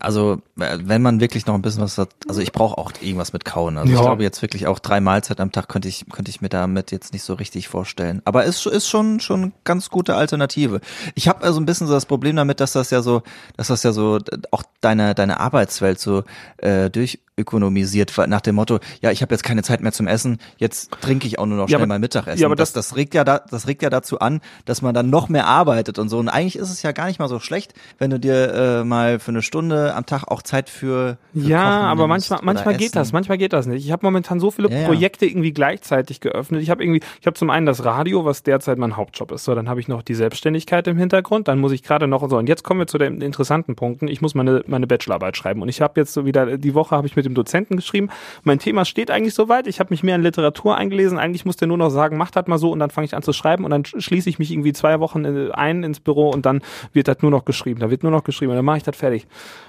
[0.00, 3.32] Also, äh, wenn man wirklich noch ein bisschen was hat, also ich brauche auch irgendwas
[3.32, 3.78] mit Kauen.
[3.78, 3.98] Also Ja.
[3.98, 6.90] ich glaube jetzt wirklich auch drei Mahlzeiten am Tag könnte ich, könnte ich mir damit
[6.90, 8.22] jetzt nicht so richtig vorstellen.
[8.24, 10.80] Aber ist, ist schon, schon ganz gute Alternative.
[11.14, 13.22] Ich habe also ein bisschen so das Problem damit, dass das ja so,
[13.56, 16.24] dass das ja so äh, auch deine, deine Arbeitswelt so
[16.58, 20.38] äh, durchökonomisiert, weil- nach dem Motto, ja, ich habe jetzt keine Zeit mehr zum Essen,
[20.58, 22.38] jetzt trinke ich auch nur noch Ja, schnell aber- mein Mittagessen.
[22.40, 24.94] ja, aber das, das- das regt ja da, das regt ja dazu an, dass man
[24.94, 26.18] dann noch mehr arbeitet und so.
[26.18, 29.18] Und eigentlich ist es ja gar nicht mal so schlecht, wenn du dir äh, mal
[29.18, 32.94] für eine Stunde am Tag auch Zeit für, für Ja, aber manchmal, manchmal geht Essen.
[32.98, 33.84] das, manchmal geht das nicht.
[33.84, 34.86] Ich habe momentan so viele Ja, ja.
[34.86, 36.62] Projekte irgendwie gleichzeitig geöffnet.
[36.62, 39.44] Ich habe irgendwie, ich habe zum einen das Radio, was derzeit mein Hauptjob ist.
[39.44, 41.48] So, dann habe ich noch die Selbstständigkeit im Hintergrund.
[41.48, 42.36] Dann muss ich gerade noch so.
[42.38, 44.08] Und jetzt kommen wir zu den interessanten Punkten.
[44.08, 47.06] Ich muss meine meine Bachelorarbeit schreiben und ich habe jetzt so wieder die Woche habe
[47.06, 48.08] ich mit dem Dozenten geschrieben.
[48.42, 49.66] Mein Thema steht eigentlich soweit.
[49.66, 51.18] Ich habe mich mehr in Literatur eingelesen.
[51.18, 53.22] Eigentlich muss der nur noch sagen, mach das mal so und dann fange ich an
[53.22, 56.30] zu schreiben und dann sch- schließe ich mich irgendwie zwei Wochen äh, ein ins Büro
[56.30, 56.62] und dann
[56.92, 57.80] wird das nur noch geschrieben.
[57.80, 59.26] Da wird nur noch geschrieben und dann mache ich das fertig,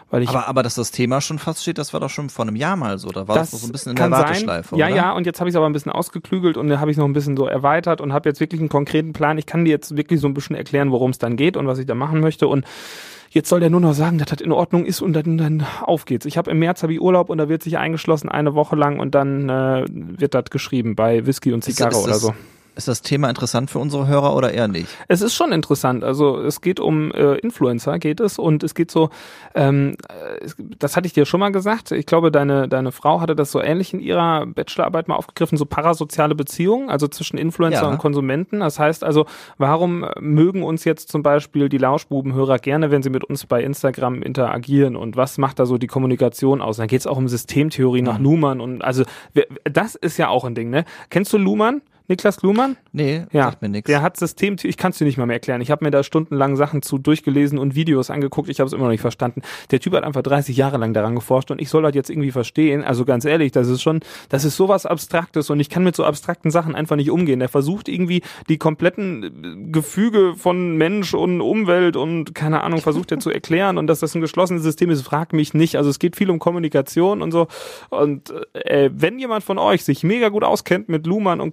[0.10, 2.46] weil ich Aber, aber dass das Thema schon fast steht, das war doch schon vor
[2.46, 3.10] einem Jahr mal so.
[3.10, 4.22] Da war das, noch so ein bisschen in der kann sein.
[4.22, 4.96] Warteschleife, Ja, oder?
[4.96, 7.14] ja, und jetzt habe ich es aber ein bisschen ausgeklügelt und habe ich noch ein
[7.14, 9.38] bisschen so erweitert und habe jetzt wirklich einen konkreten Plan.
[9.38, 11.80] Ich kann dir jetzt wirklich so ein bisschen erklären, worum es dann geht und was
[11.80, 12.66] ich da machen möchte und
[13.34, 16.04] Jetzt soll der nur noch sagen, dass das in Ordnung ist und dann, dann auf
[16.04, 16.26] geht's.
[16.26, 19.00] Ich habe im März habe ich Urlaub und da wird sich eingeschlossen eine Woche lang
[19.00, 22.34] und dann äh, wird das geschrieben bei Whisky und Ist- Zigarre ist oder das, so.
[22.76, 24.88] Ist das Thema interessant für unsere Hörer oder eher nicht?
[25.10, 26.04] Es ist schon interessant.
[26.06, 29.10] Also es geht um äh, Influencer, geht es und es geht so.
[29.56, 30.48] Ähm, äh,
[30.80, 31.92] das hatte ich dir schon mal gesagt.
[31.92, 35.66] Ich glaube, deine deine Frau hatte das so ähnlich in ihrer Bachelorarbeit mal aufgegriffen, so
[35.66, 37.90] parasoziale Beziehungen, also zwischen Influencer Ja.
[37.90, 38.62] und Konsumenten.
[38.62, 39.26] Das heißt also,
[39.58, 44.22] warum mögen uns jetzt zum Beispiel die Lauschbubenhörer gerne, wenn sie mit uns bei Instagram
[44.22, 46.78] interagieren und was macht da so die Kommunikation aus?
[46.78, 49.04] Dann geht es auch um Systemtheorie nach Luhmann und also
[49.66, 50.70] das ist ja auch ein Ding.
[50.70, 50.86] Ne?
[51.10, 51.82] Kennst du Luhmann?
[52.12, 52.76] Niklas Luhmann?
[52.92, 53.88] Nee, Ja, sagt mir nichts.
[53.88, 55.62] der hat System, ich kann es dir nicht mal mehr erklären.
[55.62, 58.50] Ich habe mir da stundenlang Sachen zu durchgelesen und Videos angeguckt.
[58.50, 59.42] Ich habe es immer noch nicht verstanden.
[59.72, 62.32] Der Typ hat einfach 30 Jahre lang daran geforscht und ich soll das jetzt irgendwie
[62.32, 62.84] verstehen.
[62.84, 66.04] Also ganz ehrlich, das ist schon, das ist sowas Abstraktes und ich kann mit so
[66.04, 67.40] abstrakten Sachen einfach nicht umgehen.
[67.40, 73.12] Der versucht irgendwie die kompletten äh, Gefüge von Mensch und Umwelt und keine Ahnung, versucht
[73.12, 75.78] er zu erklären und dass das ein geschlossenes System ist, frag mich nicht.
[75.78, 77.48] Also es geht viel um Kommunikation und so.
[77.90, 81.52] Und äh, wenn jemand von euch sich mega gut auskennt mit Luhmann und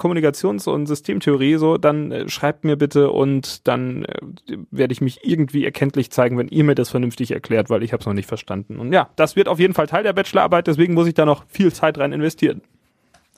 [0.48, 5.20] Kommunikations- und Systemtheorie, so, dann äh, schreibt mir bitte und dann äh, werde ich mich
[5.22, 8.28] irgendwie erkenntlich zeigen, wenn ihr mir das vernünftig erklärt, weil ich habe es noch nicht
[8.28, 8.78] verstanden.
[8.78, 11.44] Und ja, das wird auf jeden Fall Teil der Bachelorarbeit, deswegen muss ich da noch
[11.48, 12.62] viel Zeit rein investieren.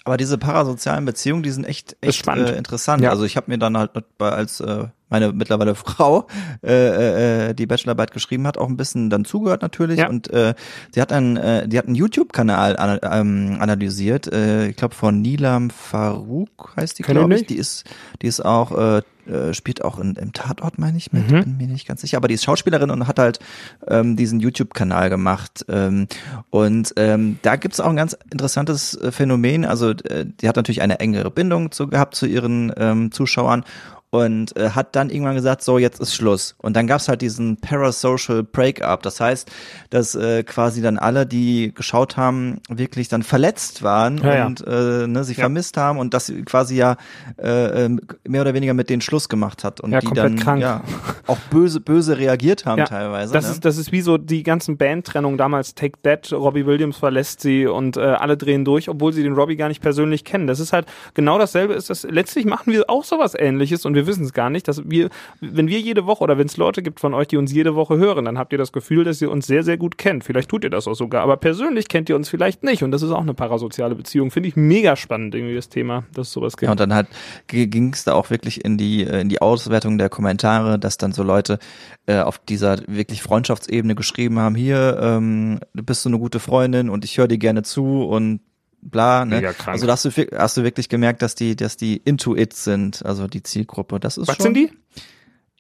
[0.05, 2.49] Aber diese parasozialen Beziehungen, die sind echt, echt spannend.
[2.49, 3.03] äh, interessant.
[3.03, 3.11] Ja.
[3.11, 6.27] Also ich habe mir dann halt bei- als äh, meine mittlerweile Frau,
[6.63, 9.99] äh, äh, die Bachelorarbeit geschrieben hat, auch ein bisschen dann zugehört natürlich.
[9.99, 10.09] Ja.
[10.09, 10.55] Und äh,
[10.95, 15.21] sie hat einen, äh, die hat einen YouTube-Kanal ana ähm, analysiert, äh, ich glaube von
[15.21, 17.47] Nilam Farouk heißt die, glaube ich.
[17.47, 17.85] Die ist,
[18.23, 21.41] die ist auch äh, äh, spielt auch in, im Tatort, meine ich, mit, Mhm.
[21.45, 23.39] bin mir nicht ganz sicher, aber die ist Schauspielerin und hat halt
[23.87, 25.65] ähm, diesen YouTube-Kanal gemacht.
[25.69, 26.09] Ähm,
[26.51, 29.65] und ähm, da gibt's auch ein ganz interessantes äh, Phänomen.
[29.65, 33.65] Also äh, die hat natürlich eine engere Bindung zu, gehabt zu ihren ähm, Zuschauern
[34.13, 36.57] und äh, hat dann irgendwann gesagt, so jetzt ist Schluss.
[36.59, 39.03] Und dann gab's halt diesen Parasocial Breakup.
[39.05, 39.49] Das heißt,
[39.91, 44.47] dass äh, quasi dann alle, die geschaut haben, wirklich dann verletzt waren Ja, ja.
[44.47, 45.43] und äh, ne, sich Ja.
[45.43, 46.97] vermisst haben und dass sie quasi ja
[47.41, 50.61] äh, ähm, mehr oder weniger mit denen Schluss gemacht hat und Ja, die dann krank.
[50.61, 50.83] ja
[51.29, 53.33] auch böse böse reagiert haben Ja, teilweise.
[53.33, 53.53] Das ne?
[53.53, 55.77] ist, das ist wie so die ganzen Bandtrennungen damals.
[55.77, 59.55] Take That, Robbie Williams verlässt sie und äh, alle drehen durch, obwohl sie den Robbie
[59.57, 60.49] gar nicht persönlich kennen.
[60.49, 61.75] Das ist halt genau dasselbe.
[61.75, 64.89] Ist das letztlich machen wir auch sowas Ähnliches und wir wissen es gar nicht, dass
[64.89, 65.11] wir,
[65.41, 67.97] wenn wir jede Woche oder wenn es Leute gibt von euch, die uns jede Woche
[67.97, 70.25] hören, dann habt ihr das Gefühl, dass ihr uns sehr sehr gut kennt.
[70.25, 73.03] Vielleicht tut ihr das auch sogar, aber persönlich kennt ihr uns vielleicht nicht und das
[73.03, 74.31] ist auch eine parasoziale Beziehung.
[74.31, 76.67] Finde ich mega spannend irgendwie das Thema, dass sowas gibt.
[76.67, 77.09] Ja, und dann halt
[77.49, 81.13] ging es da auch wirklich in die äh, in die Auswertung der Kommentare, dass dann
[81.13, 81.59] so Leute
[82.07, 86.91] äh, auf dieser wirklich Freundschaftsebene geschrieben haben, hier ähm, du bist so eine gute Freundin
[86.91, 88.41] und ich höre dir gerne zu und
[88.83, 89.37] bla, ne?
[89.37, 89.75] Mega krank.
[89.75, 93.05] Also da hast du, hast du wirklich gemerkt, dass die, dass die into it sind,
[93.05, 94.01] also die Zielgruppe.
[94.01, 94.71] Das ist Was schon sind die?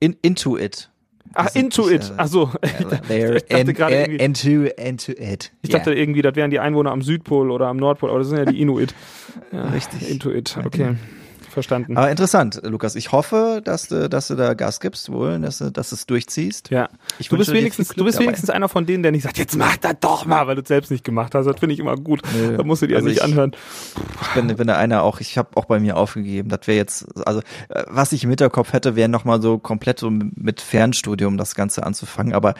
[0.00, 0.90] In, into it.
[1.34, 2.10] Ach, Die sind into nicht, it.
[2.10, 2.44] äh, Ach so.
[3.08, 5.52] They're Ich dachte gerade äh, irgendwie- into, into it.
[5.62, 8.38] Ich dachte irgendwie, das wären die Einwohner am Südpol oder am Nordpol, aber das sind
[8.38, 8.94] ja die Inuit.
[9.52, 10.10] Ja, Richtig.
[10.10, 10.96] Intuit, okay.
[11.50, 11.96] Verstanden.
[11.96, 12.94] Aber interessant, Lukas.
[12.96, 16.06] Ich hoffe, dass du, dass du da Gas gibst, wohl, dass du, dass du es
[16.06, 16.70] durchziehst.
[16.70, 16.88] ja.
[17.18, 18.26] Ich du bist wenigstens, du bist dabei.
[18.26, 20.68] wenigstens einer von denen, der nicht sagt, jetzt mach das doch mal, weil du es
[20.68, 21.46] selbst nicht gemacht hast.
[21.46, 22.22] Das finde ich immer gut.
[22.34, 22.56] Nö.
[22.56, 23.52] Da musst du dir Also nicht ich- anhören.
[24.22, 26.48] Ich bin, bin da einer auch, ich habe auch bei mir aufgegeben.
[26.48, 30.10] Das wäre jetzt, also äh, was ich im Hinterkopf hätte, wäre nochmal so komplett so
[30.10, 32.54] mit Fernstudium das Ganze anzufangen, aber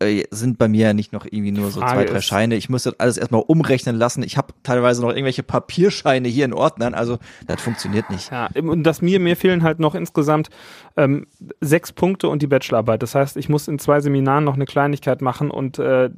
[0.00, 2.56] äh, sind bei mir ja nicht noch irgendwie nur so Frage zwei, drei Scheine.
[2.56, 4.22] Ich müsste alles erstmal umrechnen lassen.
[4.22, 8.30] Ich habe teilweise noch irgendwelche Papierscheine hier in Ordnern, also das funktioniert nicht.
[8.30, 10.48] Ja, und das mir, mir fehlen halt noch insgesamt
[10.96, 11.26] ähm,
[11.60, 13.02] sechs Punkte und die Bachelorarbeit.
[13.02, 16.10] Das heißt, ich muss in zwei Seminaren noch eine Kleinigkeit machen und äh,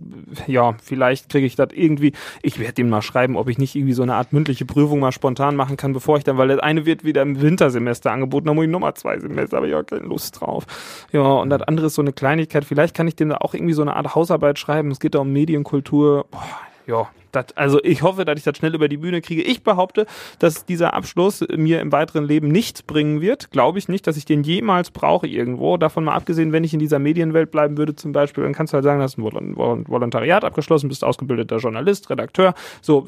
[0.46, 2.12] ja, vielleicht kriege ich das irgendwie.
[2.42, 5.12] Ich werde dem mal schreiben, ob ich nicht irgendwie so eine Art mündliche Prüfung mal
[5.12, 8.54] spontan machen kann, bevor ich dann, weil das eine wird wieder im Wintersemester angeboten, da
[8.54, 10.66] muss ich nochmal zwei Semester, habe ich auch keine Lust drauf.
[11.12, 12.64] Ja, und das andere ist so eine Kleinigkeit.
[12.64, 14.90] Vielleicht kann ich dem da auch irgendwie so eine Art Hausarbeit schreiben.
[14.90, 16.26] Es geht da um Medienkultur.
[16.30, 16.42] Boah,
[16.86, 19.42] ja, das, also ich hoffe, dass ich das schnell über die Bühne kriege.
[19.42, 20.06] Ich behaupte,
[20.38, 23.50] dass dieser Abschluss mir im weiteren Leben nichts bringen wird.
[23.50, 25.76] Glaube ich nicht, dass ich den jemals brauche irgendwo.
[25.76, 28.76] Davon mal abgesehen, wenn ich in dieser Medienwelt bleiben würde zum Beispiel, dann kannst du
[28.76, 32.54] halt sagen, du hast ein Vol- Vol- Volontariat abgeschlossen, bist ausgebildeter Journalist, Redakteur.
[32.80, 33.06] So,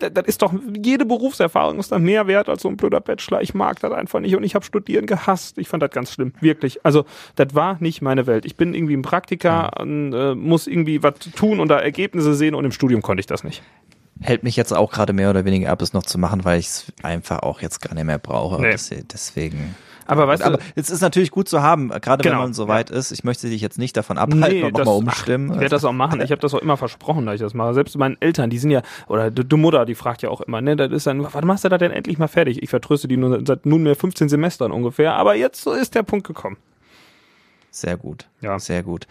[0.00, 3.42] das das ist doch, jede Berufserfahrung ist dann mehr wert als so ein blöder Bachelor.
[3.42, 5.56] Ich mag das einfach nicht und ich habe Studieren gehasst.
[5.58, 6.84] Ich fand das ganz schlimm, wirklich.
[6.84, 7.04] Also
[7.36, 8.44] das war nicht meine Welt.
[8.44, 12.54] Ich bin irgendwie ein Praktiker, und, äh, muss irgendwie was tun und da Ergebnisse sehen
[12.54, 13.62] und im Studium konnte ich das nicht.
[14.20, 16.66] Hält mich jetzt auch gerade mehr oder weniger ab, es noch zu machen, weil ich
[16.66, 18.60] es einfach auch jetzt gar nicht mehr brauche.
[18.60, 18.70] Nee.
[18.72, 19.74] Des- Deswegen.
[20.06, 22.68] Aber weißt Aber du, es ist natürlich gut zu haben, gerade Genau, wenn man so
[22.68, 23.10] weit ist.
[23.10, 25.48] Ich möchte dich jetzt nicht davon abhalten und nochmal umstimmen.
[25.50, 26.20] Ach, ich werde das auch machen.
[26.20, 27.72] Ich habe das auch immer versprochen, dass ich das mache.
[27.72, 30.60] Selbst meinen Eltern, die sind ja, oder die, die Mutter, die fragt ja auch immer,
[30.60, 32.62] ne, das ist dann, wann machst du das denn endlich mal fertig?
[32.62, 36.26] Ich vertröste die nur seit nunmehr 15 Semestern ungefähr, aber jetzt so ist der Punkt
[36.26, 36.58] gekommen.
[37.70, 38.26] Sehr gut.
[38.42, 38.58] Ja.
[38.58, 39.06] Sehr gut.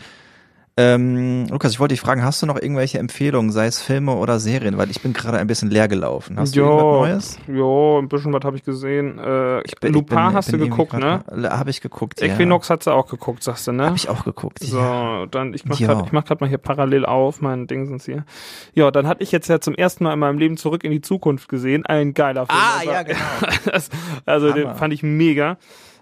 [0.75, 4.39] Ähm, Lukas, ich wollte dich fragen, hast du noch irgendwelche Empfehlungen, sei es Filme oder
[4.39, 4.75] Serien?
[4.79, 6.39] Weil ich bin gerade ein bisschen leer gelaufen.
[6.39, 7.37] Hast du irgendwas Neues?
[7.47, 9.19] Jo, ein bisschen was habe ich gesehen.
[9.19, 11.23] Äh, Ich bin- ich Lupin bin- hast bin du geguckt, ne?
[11.47, 12.27] Habe ich geguckt, ja.
[12.33, 13.85] Equinox hat sie auch geguckt, sagst du, ne?
[13.85, 14.59] Habe ich auch geguckt.
[14.63, 15.27] So, ja.
[15.27, 15.93] dann ich mach Ja.
[15.93, 18.25] grad, ich mach grad mal hier parallel auf, mein Ding sind's hier.
[18.73, 21.01] Ja, dann hatte ich jetzt ja zum ersten Mal in meinem Leben zurück in die
[21.01, 22.59] Zukunft gesehen, ein geiler Film.
[22.59, 23.19] Ah, Also- ja, genau.
[24.25, 24.75] also den Hammer.
[24.75, 25.57] fand ich mega.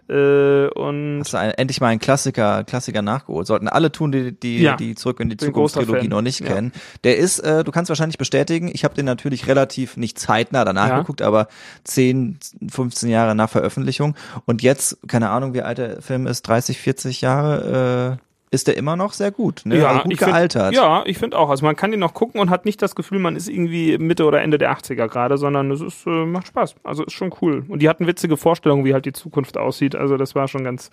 [0.10, 3.48] Äh, und Hast du ein, endlich mal einen Klassiker, Klassiker nachgeholt.
[3.48, 4.76] Sollten alle tun, die die, Ja.
[4.76, 6.10] die zurück in die Bin Zukunft großer Trilogie Fan.
[6.10, 6.48] noch nicht Ja.
[6.48, 6.72] kennen.
[7.04, 10.90] Der ist, äh, du kannst wahrscheinlich bestätigen, ich habe den natürlich relativ nicht zeitnah danach
[10.90, 11.00] Ja.
[11.00, 11.48] geguckt, aber
[11.84, 12.38] 10,
[12.70, 14.16] 15 Jahre nach Veröffentlichung.
[14.46, 18.76] Und jetzt, keine Ahnung, wie alt der Film ist, 30, 40 Jahre, äh, ist der
[18.76, 19.62] immer noch sehr gut.
[19.64, 19.88] Ne?
[19.88, 20.74] also gut ich find- gealtert.
[20.74, 21.50] ja, ich finde auch.
[21.50, 24.26] Also man kann den noch gucken und hat nicht das Gefühl, man ist irgendwie Mitte
[24.26, 26.76] oder Ende der 80er gerade, sondern es ist, äh, macht Spaß.
[26.84, 27.64] Also ist schon cool.
[27.70, 29.96] Und die hatten witzige Vorstellungen, wie halt die Zukunft aussieht.
[29.96, 30.90] Also das war schon ganz,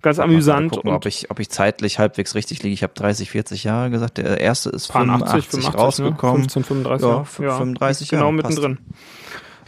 [0.00, 0.72] ganz Mal amüsant.
[0.72, 2.72] gucken, und ob ich, ob ich zeitlich halbweise richtig liege.
[2.72, 4.16] Ich habe 30, 40 Jahre gesagt.
[4.16, 6.36] Der erste ist 85, 85, 85 rausgekommen.
[6.36, 6.48] Ne?
[6.48, 7.06] 15, 35.
[7.06, 8.58] Ja, 35 genau Jahre, passt.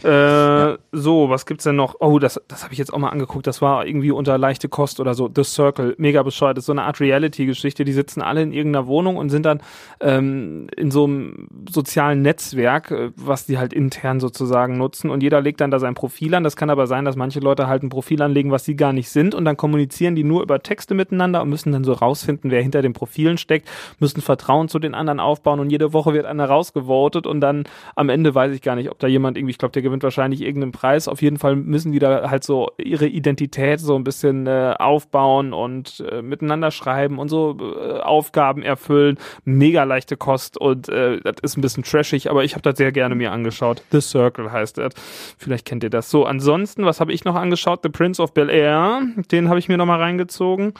[0.03, 1.95] Äh, So, was gibt's denn noch?
[1.99, 3.47] Oh, das, das habe ich jetzt auch mal angeguckt.
[3.47, 5.29] Das war irgendwie unter leichte Kost oder so.
[5.33, 6.57] The Circle, mega bescheuert.
[6.57, 7.83] Das ist so eine Art Reality-Geschichte.
[7.83, 9.61] Die sitzen alle in irgendeiner Wohnung und sind dann
[9.99, 15.09] ähm, in so einem sozialen Netzwerk, äh, was die halt intern sozusagen nutzen.
[15.09, 16.43] Und jeder legt dann da sein Profil an.
[16.43, 19.09] Das kann aber sein, dass manche Leute halt ein Profil anlegen, was sie gar nicht
[19.09, 19.33] sind.
[19.33, 22.81] Und dann kommunizieren die nur über Texte miteinander und müssen dann so rausfinden, wer hinter
[22.81, 23.67] den Profilen steckt,
[23.99, 25.59] müssen Vertrauen zu den anderen aufbauen.
[25.59, 27.25] Und jede Woche wird einer rausgevotet.
[27.25, 27.63] Und dann
[27.95, 30.41] am Ende weiß ich gar nicht, ob da jemand irgendwie, ich glaube, der gewinnt wahrscheinlich
[30.41, 31.07] irgendeinen Preis.
[31.07, 35.53] Auf jeden Fall müssen die da halt so ihre Identität so ein bisschen äh, aufbauen
[35.53, 39.17] und äh, miteinander schreiben und so äh, Aufgaben erfüllen.
[39.45, 42.91] Mega leichte Kost und äh, das ist ein bisschen trashig, aber ich habe das sehr
[42.91, 43.81] gerne mir angeschaut.
[43.91, 44.93] The Circle heißt das.
[45.37, 46.11] Vielleicht kennt ihr das.
[46.11, 47.79] So, ansonsten, was habe ich noch angeschaut?
[47.83, 49.01] The Prince of Bel Air.
[49.31, 50.73] Den habe ich mir nochmal reingezogen.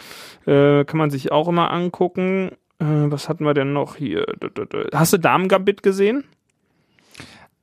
[0.45, 2.51] Äh, kann man sich auch immer angucken.
[2.79, 4.25] Äh, was hatten wir denn noch hier?
[4.93, 6.23] Hast du Damen Gambit gesehen?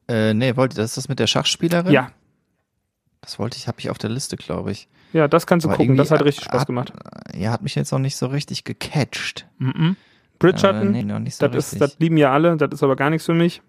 [0.08, 1.92] Äh, nee, wollte das ist das mit der Schachspielerin?
[1.92, 2.10] Ja.
[3.20, 4.86] Das wollte ich, habe ich auf der Liste, glaube ich.
[5.14, 5.96] Ja, das kannst du Aber gucken.
[5.96, 6.92] Das hat richtig Spaß hat- gemacht.
[7.34, 9.46] Ja, hat mich jetzt noch nicht so richtig gecatcht.
[9.58, 9.96] Mhm.
[10.38, 11.78] Bridgerton, Äh, nee, noch nicht so das, ist, richtig.
[11.92, 13.62] das lieben ja alle, das ist aber gar nichts für mich.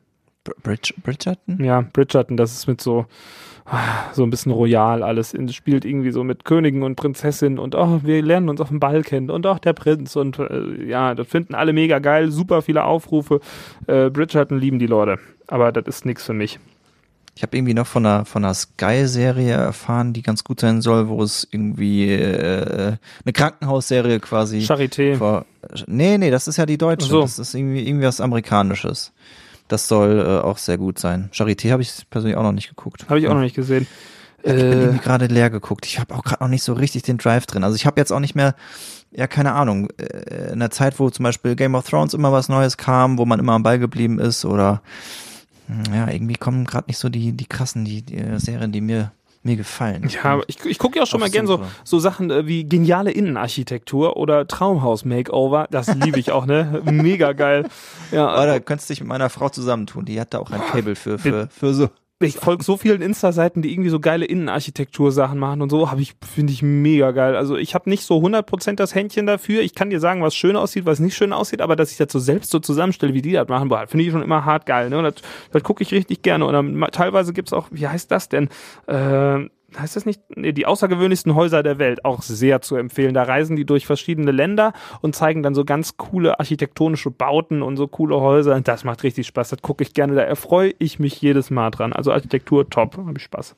[0.43, 1.63] Br- Bridge, Bridgerton?
[1.63, 3.05] Ja, Bridgerton, das ist mit so
[4.13, 5.33] so ein bisschen royal alles.
[5.33, 8.79] In- Spielt irgendwie so mit Königen und Prinzessinnen und oh, wir lernen uns auf dem
[8.79, 12.61] Ball kennen und auch der Prinz und äh, ja, das finden alle mega geil, super
[12.61, 13.39] viele Aufrufe.
[13.87, 15.17] Äh, Bridgerton lieben die Leute,
[15.47, 16.59] aber das ist nichts für mich.
[17.37, 21.09] Ich habe irgendwie noch von einer, von einer Sky-Serie erfahren, die ganz gut sein soll,
[21.09, 22.93] wo es irgendwie äh,
[23.25, 25.17] eine Krankenhausserie quasi Charité.
[25.17, 25.45] vor.
[25.85, 27.07] Nee, nee, das ist ja die deutsche.
[27.07, 27.21] So.
[27.21, 29.11] Das ist irgendwie, irgendwie was Amerikanisches.
[29.67, 31.29] Das soll äh, auch sehr gut sein.
[31.33, 33.05] Charité habe ich persönlich auch noch nicht geguckt.
[33.09, 33.85] Habe ich auch noch nicht gesehen.
[34.37, 35.85] Ich bin Äh, irgendwie gerade leer geguckt.
[35.87, 37.65] Ich habe auch gerade noch nicht so richtig den Drive drin.
[37.65, 38.55] Also ich habe jetzt auch nicht mehr,
[39.11, 42.47] ja, keine Ahnung, äh, in der Zeit, wo zum Beispiel Game of Thrones immer was
[42.47, 44.81] Neues kam, wo man immer am Ball geblieben ist oder
[45.93, 49.11] ja, irgendwie kommen gerade nicht so die, die krassen, die, die äh, Serien, die mir,
[49.43, 50.07] mir gefallen.
[50.09, 52.65] Ja, aber ich, ich gucke ja auch schon mal gern so, so Sachen äh, wie
[52.65, 55.67] geniale Innenarchitektur oder Traumhaus-Makeover.
[55.71, 56.81] Das liebe ich auch, ne?
[56.85, 57.67] Mega geil.
[58.11, 60.05] Ja, da könntest du dich mit meiner Frau zusammentun.
[60.05, 61.89] Die hat da auch ein Cable für, für, für so.
[62.19, 66.13] Ich folge so vielen Insta-Seiten, die irgendwie so geile Innenarchitektur-Sachen machen und so, habe ich,
[66.25, 67.35] finde ich mega geil.
[67.35, 69.61] Also ich habe nicht so 100% das Händchen dafür.
[69.61, 72.11] Ich kann dir sagen, was schön aussieht, was nicht schön aussieht, aber dass ich das
[72.11, 74.89] so selbst so zusammenstelle, wie die das machen, finde ich schon immer hart geil.
[74.89, 74.97] Ne?
[74.97, 75.15] Und das,
[75.51, 76.45] das gucke ich richtig gerne.
[76.45, 78.47] Und dann, teilweise gibt's auch, wie heißt das denn?
[78.87, 80.21] Äh, heißt das nicht?
[80.35, 83.13] Nee, die außergewöhnlichsten Häuser der Welt, auch sehr zu empfehlen.
[83.13, 87.77] Da reisen die durch verschiedene Länder und zeigen dann so ganz coole architektonische Bauten und
[87.77, 88.59] so coole Häuser.
[88.61, 89.49] Das macht richtig Spaß.
[89.49, 90.15] Das gucke ich gerne.
[90.15, 91.93] Da erfreue ich mich jedes Mal dran.
[91.93, 93.55] Also Architektur top, habe ich Spaß.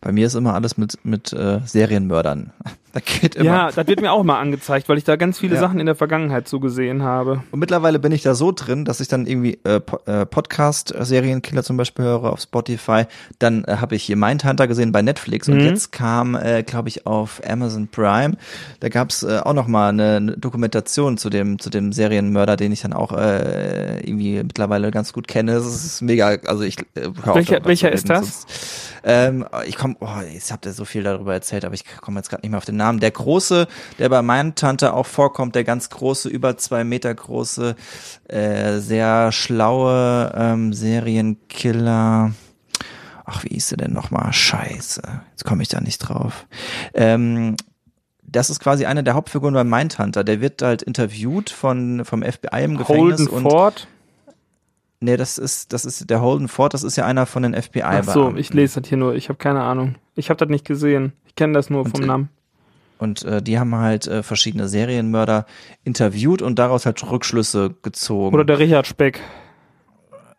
[0.00, 2.52] Bei mir ist immer alles mit, mit äh, Serienmördern.
[2.94, 3.44] Da geht immer.
[3.44, 5.60] Ja, das wird mir auch mal angezeigt, weil ich da ganz viele Ja.
[5.60, 7.42] Sachen in der Vergangenheit so gesehen habe.
[7.50, 11.76] Und mittlerweile bin ich da so drin, dass ich dann irgendwie äh, äh, Podcast-Serienkiller zum
[11.76, 13.04] Beispiel höre auf Spotify.
[13.38, 15.64] Dann äh, habe ich hier Mindhunter gesehen bei Netflix und Mhm.
[15.66, 18.36] jetzt kam, äh, glaube ich, auf Amazon Prime.
[18.80, 22.72] Da gab's äh, auch noch mal eine, eine Dokumentation zu dem zu dem Serienmörder, den
[22.72, 25.52] ich dann auch äh, irgendwie mittlerweile ganz gut kenne.
[25.52, 26.28] Das ist mega.
[26.46, 28.20] Also ich äh, hör Welcher- welcher ist das?
[28.44, 28.48] sonst-
[29.08, 32.28] ähm, ich komme, oh, ich habe da so viel darüber erzählt, aber ich komme jetzt
[32.28, 33.00] gerade nicht mehr auf den Namen.
[33.00, 33.66] Der große,
[33.98, 37.74] der bei Mindhunter auch vorkommt, der ganz große, über zwei Meter große,
[38.28, 42.32] äh, sehr schlaue ähm, Serienkiller.
[43.24, 44.30] Ach, wie hieß der denn nochmal?
[44.30, 46.46] Scheiße, jetzt komme ich da nicht drauf.
[46.92, 47.56] Ähm,
[48.22, 50.22] das ist quasi einer der Hauptfiguren bei Mindhunter.
[50.22, 53.88] Der wird halt interviewt von vom FBI im Gefängnis Holden und Ford.
[55.00, 56.74] Nee, das ist das ist der Holden Ford.
[56.74, 57.82] Das ist ja einer von den FBI.
[57.82, 59.14] Ach so, ich lese das hier nur.
[59.14, 59.96] Ich habe keine Ahnung.
[60.14, 61.12] Ich habe das nicht gesehen.
[61.26, 62.28] Ich kenne das nur Und, vom äh, Namen.
[62.98, 65.46] Und äh, die haben halt äh, verschiedene Serienmörder
[65.84, 68.34] interviewt und daraus halt Rückschlüsse gezogen.
[68.34, 69.20] Oder der Richard Speck.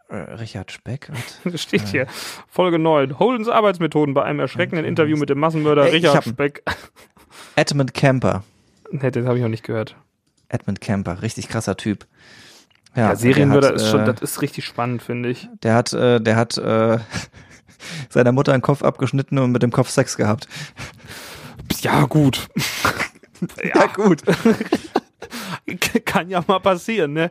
[0.10, 1.10] äh, Richard Speck.
[1.46, 2.08] Das steht hier.
[2.50, 3.18] Folge 9.
[3.18, 6.64] Holdens Arbeitsmethoden bei einem erschreckenden Interview mit dem Massenmörder Ey, ich Richard Speck.
[7.56, 8.44] Edmund Kemper.
[8.92, 9.96] Nee, das habe ich noch nicht gehört.
[10.48, 12.08] Edmund Kemper, richtig krasser Typ.
[13.00, 15.48] Ja, der Serienmörder hat, ist schon, äh, das ist richtig spannend, finde ich.
[15.64, 17.00] Der hat, äh, der hat äh,
[18.10, 20.48] seiner Mutter den Kopf abgeschnitten und mit dem Kopf Sex gehabt.
[21.82, 22.48] Ja, gut.
[23.64, 24.22] Ja, gut.
[26.06, 27.24] Kann ja mal passieren, ne?
[27.24, 27.30] Äh,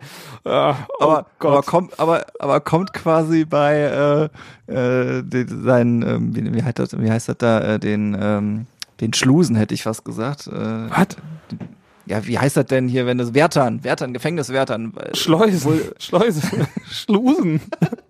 [0.48, 1.66] oh aber, aber Gott.
[1.66, 4.30] kommt, aber, aber kommt quasi bei
[4.66, 8.16] äh, äh, den, seinen, ähm, wie, wie, heißt das, wie heißt das da, äh, den,
[8.18, 8.66] ähm,
[9.02, 10.46] den Schlusen hätte ich fast gesagt.
[10.46, 11.08] Äh, Was?
[12.08, 14.92] Ja, wie heißt das denn hier, wenn das Wärtern, Wärtern, Gefängniswärtern.
[15.14, 15.80] Schleusen.
[15.98, 16.66] Schleusen.
[16.90, 17.60] Schlusen.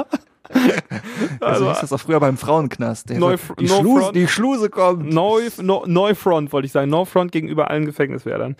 [1.41, 3.09] Also hieß das auch früher beim Frauenknast.
[3.09, 5.11] Der Neu- so, die, no Schluse, die Schluse kommt.
[5.13, 6.89] Neu, no, Neufront, wollte ich sagen.
[6.89, 8.55] Neufront gegenüber allen Gefängniswärdern.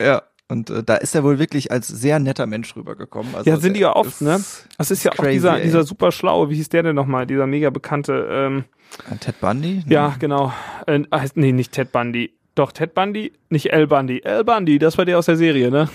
[0.00, 0.22] Ja.
[0.48, 3.34] Und äh, da ist er wohl wirklich als sehr netter Mensch rübergekommen.
[3.34, 4.40] Also Ja, sind die ja oft, ne?
[4.78, 5.62] Das ist ja auch crazy, dieser, ey.
[5.62, 8.64] dieser super schlaue, wie hieß der denn nochmal, dieser mega bekannte, ähm,
[9.10, 9.82] Äh, Ted Bundy?
[9.88, 10.52] ja, genau.
[10.86, 11.04] Äh,
[11.36, 12.32] nee, nicht Ted Bundy.
[12.60, 14.20] Doch, Ted Bundy, nicht L Bundy.
[14.22, 15.88] L Bundy, das war der aus der Serie, ne?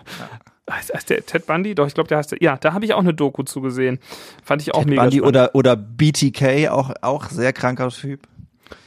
[0.70, 1.74] Heißt, heißt der Ted Bundy?
[1.74, 2.38] Doch, ich glaube, der heißt der.
[2.40, 3.98] Ja, da habe ich auch eine Doku zu gesehen.
[4.44, 5.36] Fand ich auch Ted mega Bundy spannend.
[5.36, 8.20] oder, oder BTK, auch, auch sehr kranker Typ.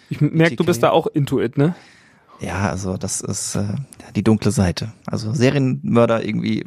[0.09, 1.75] Ich merke, du bist da auch into it, ne?
[2.39, 3.75] Ja, also das ist äh,
[4.15, 4.93] die dunkle Seite.
[5.05, 6.65] Also Serienmörder irgendwie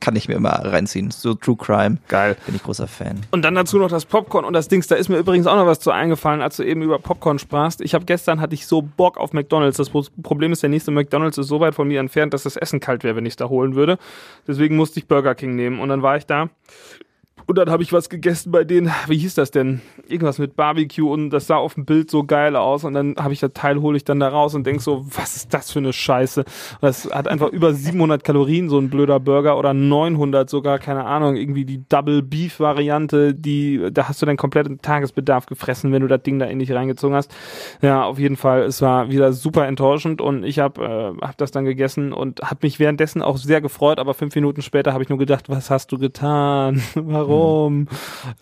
[0.00, 1.10] kann ich mir immer reinziehen.
[1.10, 1.98] So True Crime.
[2.08, 2.36] Geil.
[2.46, 3.20] Bin ich großer Fan.
[3.30, 4.86] Und dann dazu noch das Popcorn und das Dings.
[4.86, 7.80] Da ist mir übrigens auch noch was zu eingefallen, als du eben über Popcorn sprachst.
[7.80, 9.76] Ich habe gestern hatte ich so Bock auf McDonald's.
[9.76, 12.56] Das Pro- Problem ist, der nächste McDonald's ist so weit von mir entfernt, dass das
[12.56, 13.98] Essen kalt wäre, wenn ich es da holen würde.
[14.46, 15.80] Deswegen musste ich Burger King nehmen.
[15.80, 16.48] Und dann war ich da.
[17.46, 19.80] Und dann habe ich was gegessen bei denen, wie hieß das denn?
[20.08, 22.82] Irgendwas mit Barbecue und das sah auf dem Bild so geil aus.
[22.82, 25.36] Und dann habe ich das Teil, hole ich dann da raus und denk so, was
[25.36, 26.44] ist das für eine Scheiße?
[26.80, 31.36] Das hat einfach über 700 Kalorien, so ein blöder Burger oder 900 sogar, keine Ahnung,
[31.36, 36.08] irgendwie die Double Beef Variante, die, da hast du deinen kompletten Tagesbedarf gefressen, wenn du
[36.08, 37.32] das Ding da in dich reingezogen hast.
[37.80, 41.52] Ja, auf jeden Fall, es war wieder super enttäuschend und ich habe äh, hab das
[41.52, 45.08] dann gegessen und habe mich währenddessen auch sehr gefreut, aber fünf Minuten später habe ich
[45.08, 46.82] nur gedacht, was hast du getan?
[46.94, 47.35] Warum?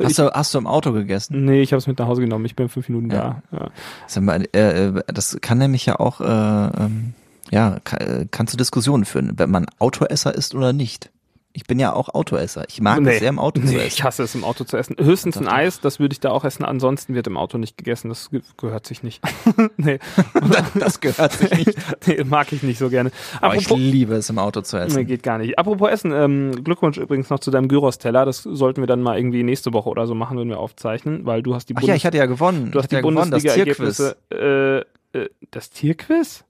[0.02, 1.44] Hast du, hast du im Auto gegessen?
[1.44, 2.44] Nee, ich habe es mit nach Hause genommen.
[2.44, 3.42] Ich bin fünf Minuten Ja.
[3.50, 3.70] da.
[4.16, 4.33] Ja.
[4.52, 7.14] Äh, äh, das kann nämlich ja auch, äh, ähm,
[7.50, 11.11] ja, ka- äh, kannst du Diskussionen führen, wenn man Autoesser ist oder nicht.
[11.57, 12.64] Ich bin ja auch Autoesser.
[12.69, 13.87] Ich mag es sehr im Auto zu nee, essen.
[13.87, 14.97] ich hasse es im Auto zu essen.
[14.99, 15.47] Höchstens ein.
[15.47, 16.64] Eis, das würde ich da auch essen.
[16.64, 18.09] Ansonsten wird im Auto nicht gegessen.
[18.09, 19.23] Das ge gehört sich nicht.
[19.77, 20.01] nee.
[20.75, 21.79] Das gehört sich nicht.
[22.09, 23.12] nee, mag ich nicht so gerne.
[23.40, 25.07] Aber ich liebe es im Auto zu nee, essen.
[25.07, 25.57] geht gar nicht.
[25.57, 28.25] Apropos Essen, ähm, Glückwunsch übrigens noch zu deinem Gyros-Teller.
[28.25, 31.45] Das sollten wir dann mal irgendwie nächste Woche oder so machen, wenn wir aufzeichnen, weil
[31.45, 32.73] du hast die Ach ja, ich hatte ja gewonnen.
[32.73, 33.01] du hast die ja.
[33.01, 34.17] Bundesliga-Ergebnisse.
[34.33, 36.45] Äh, äh, das Tierquiz?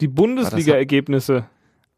[0.00, 1.46] Die Bundesliga-Ergebnisse.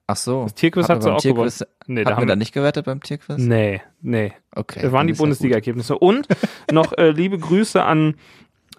[0.08, 0.44] Ach so.
[0.44, 1.50] Das Tierquiz hat sie auch gewonnen.
[1.50, 3.38] Tierquiz, Nee, da Hatten wir haben da nicht gewettet beim Tierquiz?
[3.38, 4.32] nee, nee.
[4.52, 4.82] Okay.
[4.82, 5.12] Das waren die.
[5.14, 5.98] Bundesliga-Ergebnisse.
[5.98, 6.28] Und
[6.70, 8.16] noch äh, liebe Grüße an,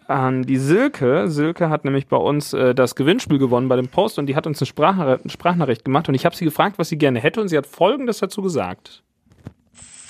[0.08, 1.30] an die Silke.
[1.30, 4.48] Silke hat nämlich bei uns äh, das Gewinnspiel gewonnen bei dem Post und die hat
[4.48, 7.42] uns eine, Sprach eine Sprachnachricht gemacht und ich habe sie gefragt, was sie gerne hätte
[7.42, 9.04] und sie hat Folgendes dazu gesagt.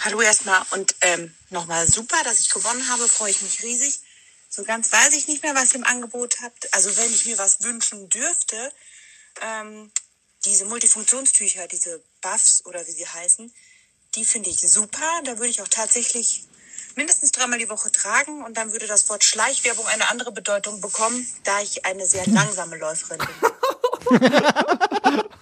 [0.05, 3.99] Hallo erstmal und ähm, nochmal super, dass ich gewonnen habe, freue ich mich riesig.
[4.49, 6.69] So ganz weiß ich nicht mehr, was ihr im Angebot habt.
[6.73, 8.55] Also wenn ich mir was wünschen dürfte,
[9.41, 9.91] ähm,
[10.47, 13.53] diese Multifunktionstücher, diese Buffs oder wie sie heißen,
[14.15, 15.05] die finde ich super.
[15.25, 16.47] Da würde ich auch tatsächlich
[16.95, 21.27] mindestens dreimal die Woche tragen und dann würde das Wort Schleichwerbung eine andere Bedeutung bekommen,
[21.43, 23.27] da ich eine sehr langsame Läuferin bin.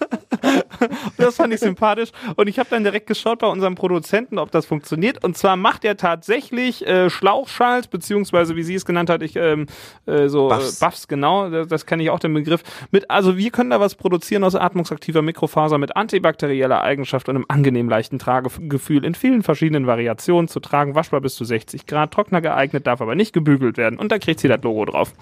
[1.16, 4.66] Das fand ich sympathisch und ich habe dann direkt geschaut bei unserem Produzenten, ob das
[4.66, 5.22] funktioniert.
[5.24, 9.66] Und zwar macht er tatsächlich äh, Schlauchschals, beziehungsweise wie sie es genannt hat, ich ähm,
[10.06, 10.56] äh, so Buffs.
[10.56, 12.62] Buffs, äh, Buffs genau, das, das kenne ich auch den Begriff.
[12.90, 17.46] Mit, also wir können da was produzieren aus atmungsaktiver Mikrofaser mit antibakterieller Eigenschaft und einem
[17.48, 22.40] angenehm leichten Tragegefühl in vielen verschiedenen Variationen zu tragen, waschbar bis zu 60 Grad, trockner
[22.40, 23.98] geeignet, darf aber nicht gebügelt werden.
[23.98, 25.12] Und da kriegt sie das Logo drauf.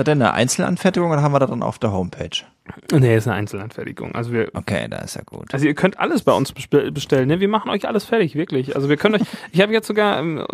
[0.00, 2.30] Ist das denn eine Einzelanfertigung oder haben wir das dann auf der Homepage?
[2.90, 4.14] Nee, ist eine Einzelanfertigung.
[4.14, 5.52] Also wir Okay, da ist ja gut.
[5.52, 7.40] Also ihr könnt alles bei uns bestell- bestellen, ne?
[7.40, 8.76] Wir machen euch alles fertig, wirklich.
[8.76, 10.46] Also wir können euch, ich habe jetzt sogar, ähm,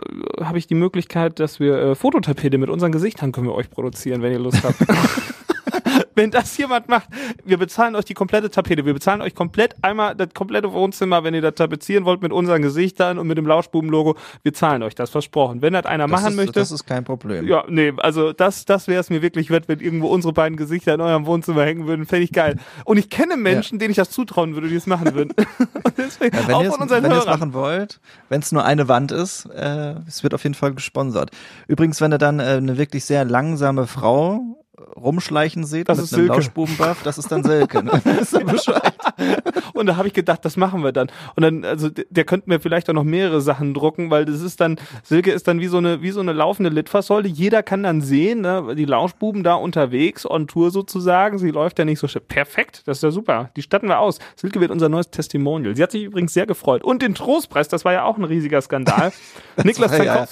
[0.42, 4.20] habe ich die Möglichkeit, dass wir äh, Fototapete mit unseren Gesichtern können wir euch produzieren,
[4.22, 4.76] wenn ihr Lust habt.
[6.16, 7.08] wenn das jemand macht,
[7.44, 8.84] wir bezahlen euch die komplette Tapete.
[8.84, 12.62] Wir bezahlen euch komplett einmal das komplette Wohnzimmer, wenn ihr das tapezieren wollt mit unseren
[12.62, 14.16] Gesichtern und mit dem Lauschbuben-Logo.
[14.42, 15.62] Wir zahlen euch das versprochen.
[15.62, 16.52] Wenn das einer Das machen ist, möchte.
[16.54, 17.46] Das ist kein Problem.
[17.46, 20.94] Ja, nee, also das, das wäre es mir wirklich wert, wenn irgendwo unsere beiden Gesichter
[20.94, 22.06] in eurem Wohnzimmer hängen würden.
[22.06, 22.56] Fände ich geil.
[22.84, 25.32] Und ich kenne Menschen, denen ich das zutrauen würde, die es machen würden.
[25.84, 27.40] Und deswegen, Ja, wenn auch ihr es von unseren wenn ihr es Hörern.
[27.40, 31.30] machen wollt, wenn es nur eine Wand ist, äh, es wird auf jeden Fall gesponsert.
[31.68, 34.62] Übrigens, wenn ihr dann äh, eine wirklich sehr langsame Frau
[34.96, 36.34] rumschleichen seht Das mit ist einem Silke.
[36.34, 37.82] Lauschbubenbuff, das ist dann Silke.
[37.82, 37.92] Ne?
[38.04, 38.94] Wisst ihr Bescheid?
[39.74, 41.08] Und da habe ich gedacht, das machen wir dann.
[41.34, 44.60] Und dann, also der könnte mir vielleicht auch noch mehrere Sachen drucken, weil das ist
[44.60, 47.28] dann, Silke ist dann wie so eine, wie so eine laufende Litfaßsäule.
[47.28, 51.38] Jeder kann dann sehen, ne, die Lauschbuben da unterwegs, on Tour sozusagen.
[51.38, 52.24] Sie läuft ja nicht so schnell.
[52.26, 53.50] Perfekt, das ist ja super.
[53.56, 54.18] Die statten wir aus.
[54.34, 55.76] Silke wird unser neues Testimonial.
[55.76, 56.82] Sie hat sich übrigens sehr gefreut.
[56.84, 59.12] Und den Trostpreis, das war ja auch ein riesiger Skandal.
[59.62, 60.26] Niklas war ja-.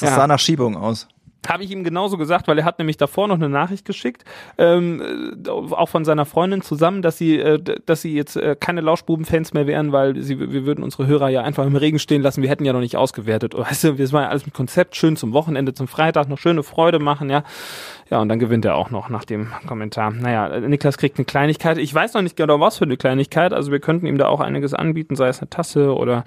[0.00, 1.08] sah nach Schiebung aus.
[1.48, 4.24] Habe ich ihm genauso gesagt, weil er hat nämlich davor noch eine Nachricht geschickt,
[4.58, 8.80] ähm, äh, auch von seiner Freundin zusammen, dass sie, äh, dass sie jetzt äh, keine
[8.80, 12.42] Lauschbuben-Fans mehr wären, weil sie, wir würden unsere Hörer ja einfach im Regen stehen lassen.
[12.42, 13.56] Wir hätten ja noch nicht ausgewertet.
[13.56, 16.62] Weißt du, das war ja alles mit Konzept, schön zum Wochenende, zum Freitag, noch schöne
[16.62, 17.44] Freude machen, ja.
[18.10, 20.10] Ja, und dann gewinnt er auch noch nach dem Kommentar.
[20.10, 21.78] Naja, Niklas kriegt eine Kleinigkeit.
[21.78, 23.52] Ich weiß noch nicht genau, was für eine Kleinigkeit.
[23.52, 26.24] Also wir könnten ihm da auch einiges anbieten, sei es eine Tasse oder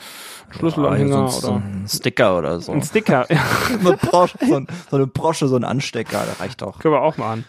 [0.49, 2.71] Schlüsselanhänger so oder ein Sticker oder so.
[2.71, 3.25] ein Sticker.
[3.29, 3.43] Ja.
[3.81, 6.79] so, eine Brosche, so, ein, so eine Brosche, so ein Anstecker, das reicht doch.
[6.79, 7.45] Können wir auch machen.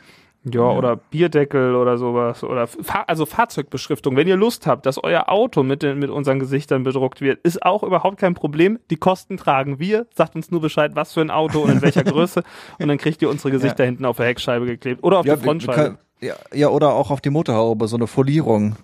[0.54, 2.44] Ja, oder Bierdeckel oder sowas.
[2.44, 4.16] Oder Fahr also Fahrzeugbeschriftung.
[4.16, 7.62] Wenn ihr Lust habt, dass euer Auto mit, den, mit unseren Gesichtern bedruckt wird, ist
[7.64, 8.78] auch überhaupt kein Problem.
[8.90, 10.06] Die Kosten tragen wir.
[10.14, 12.42] Sagt uns nur Bescheid, was für ein Auto und in welcher Größe.
[12.78, 15.02] Und dann kriegt ihr unsere Gesichter hinten auf der Heckscheibe geklebt.
[15.04, 15.74] Oder auf Ja, die Frontscheibe.
[15.80, 18.74] können- ja, ja, oder auch auf die Motorhaube, so eine Folierung.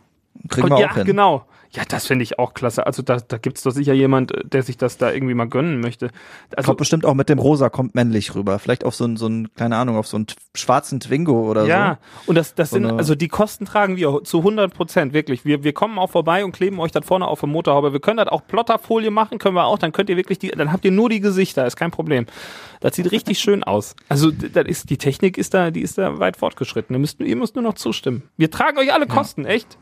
[0.49, 1.05] Kriegen wir ja, auch hin.
[1.05, 1.47] genau.
[1.75, 2.87] Ja, das finde ich auch klasse.
[2.87, 5.81] Also da, da gibt's doch sicher jemand, äh, der sich das da irgendwie mal gönnen
[5.81, 6.11] möchte.
[6.55, 8.61] Also Kommt bestimmt auch mit dem Rosa, kommt männlich rüber.
[8.61, 11.99] Vielleicht auf so einen, so einen, keine Ahnung, auf so einen schwarzen Twingo oder ja,
[12.27, 15.45] und das, das So sind, also die Kosten tragen wir zu 100 Prozent, wirklich.
[15.45, 17.93] Wir, wir kommen auch vorbei und kleben euch das vorne auf der Motorhaube.
[17.93, 20.73] Wir können das auch Plotterfolie machen, können wir auch, dann könnt ihr wirklich die, dann
[20.73, 22.27] habt ihr nur die Gesichter, ist kein Problem.
[22.81, 23.97] Das sieht richtig schön aus.
[24.09, 26.95] Also, das ist, die Technik ist da, die ist da weit fortgeschritten.
[26.95, 28.23] Ihr müsst, ihr müsst nur noch zustimmen.
[28.37, 29.77] Wir tragen euch alle Kosten, echt.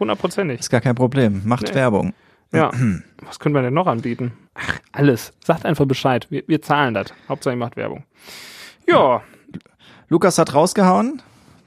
[0.00, 0.60] Hundertprozentig.
[0.60, 1.42] Ist gar kein Problem.
[1.44, 1.74] Macht Nee.
[1.74, 2.14] Werbung.
[2.52, 2.70] Ja.
[3.26, 4.32] Was können wir denn noch anbieten?
[4.54, 5.32] Ach, alles.
[5.44, 6.26] Sagt einfach Bescheid.
[6.30, 7.12] Wir, wir zahlen das.
[7.28, 8.04] Hauptsache ihr macht Werbung.
[8.86, 9.22] Ja.
[10.08, 11.22] Lukas hat rausgehauen.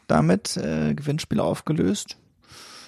[0.08, 2.18] Damit äh, Gewinnspiel aufgelöst.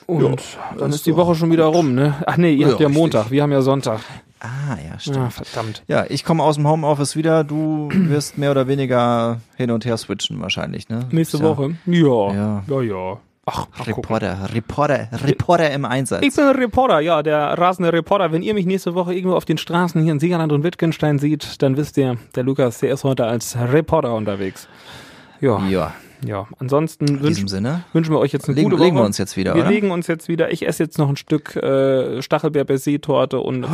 [0.07, 0.41] Und
[0.77, 2.15] dann ist ist die Woche schon wieder rum, ne?
[2.27, 3.01] Ach nee, ihr Ja, habt ja richtig.
[3.01, 3.31] Montag.
[3.31, 4.01] Wir haben ja Sonntag.
[4.41, 5.15] Ah, ja, stimmt.
[5.15, 5.83] Ja, verdammt.
[5.87, 7.45] Ja, ich komme aus dem Homeoffice wieder.
[7.45, 11.07] Du wirst mehr oder weniger hin und her switchen wahrscheinlich, ne?
[11.11, 11.75] Nächste ja Woche?
[11.85, 12.33] Ja.
[12.33, 12.63] Ja.
[12.67, 13.19] Ja, ja.
[13.45, 13.93] Ach, mal gucken.
[13.95, 16.21] Reporter, Reporter, Reporter im Einsatz.
[16.23, 18.31] Ich bin ein Reporter, ja, der rasende Reporter.
[18.31, 21.61] Wenn ihr mich nächste Woche irgendwo auf den Straßen hier in Siegerland und Wittgenstein seht,
[21.61, 24.69] dann wisst ihr, der Lukas, der ist heute als Reporter unterwegs.
[25.41, 25.93] Ja, ja.
[26.25, 27.49] Ja, Ansonsten wünschen,
[27.93, 28.85] wünschen wir euch jetzt eine Legen, gute Woche.
[28.85, 29.71] legen wir uns jetzt wieder, Wir oder?
[29.71, 30.51] legen uns jetzt wieder.
[30.51, 33.65] Ich esse jetzt noch ein Stück äh, Stachelbeer Baiser-Torte und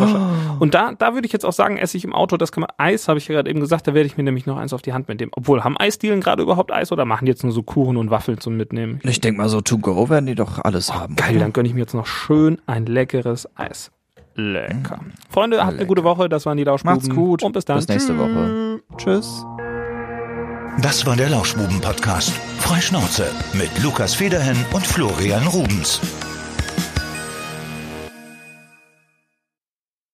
[0.60, 2.38] und da da würde ich jetzt auch sagen, esse ich im Auto.
[2.38, 3.88] Das kann man Eis, habe ich ja gerade eben gesagt.
[3.88, 5.32] Da werde ich mir nämlich noch eins auf die Hand mitnehmen.
[5.36, 8.40] Obwohl haben Eisdielen gerade überhaupt Eis oder machen die jetzt nur so Kuchen und Waffeln
[8.40, 9.00] zum Mitnehmen?
[9.04, 11.16] Ich denke mal, so to go werden die doch alles haben.
[11.16, 11.40] Geil, oder?
[11.42, 13.92] dann gönne ich mir jetzt noch schön ein leckeres Eis.
[14.36, 15.00] Lecker.
[15.30, 16.30] Freunde, habt eine gute Woche.
[16.30, 16.96] Das waren die Lauschbuben.
[16.96, 17.44] Macht's gut.
[17.44, 17.78] Und bis dann.
[17.78, 18.18] Bis nächste.
[18.18, 18.80] Woche.
[18.98, 19.46] Tschüss.
[20.78, 22.32] Das war der Lauschbuben-Podcast.
[22.60, 26.00] Freischnauze mit Lukas Federhen und Florian Rubens.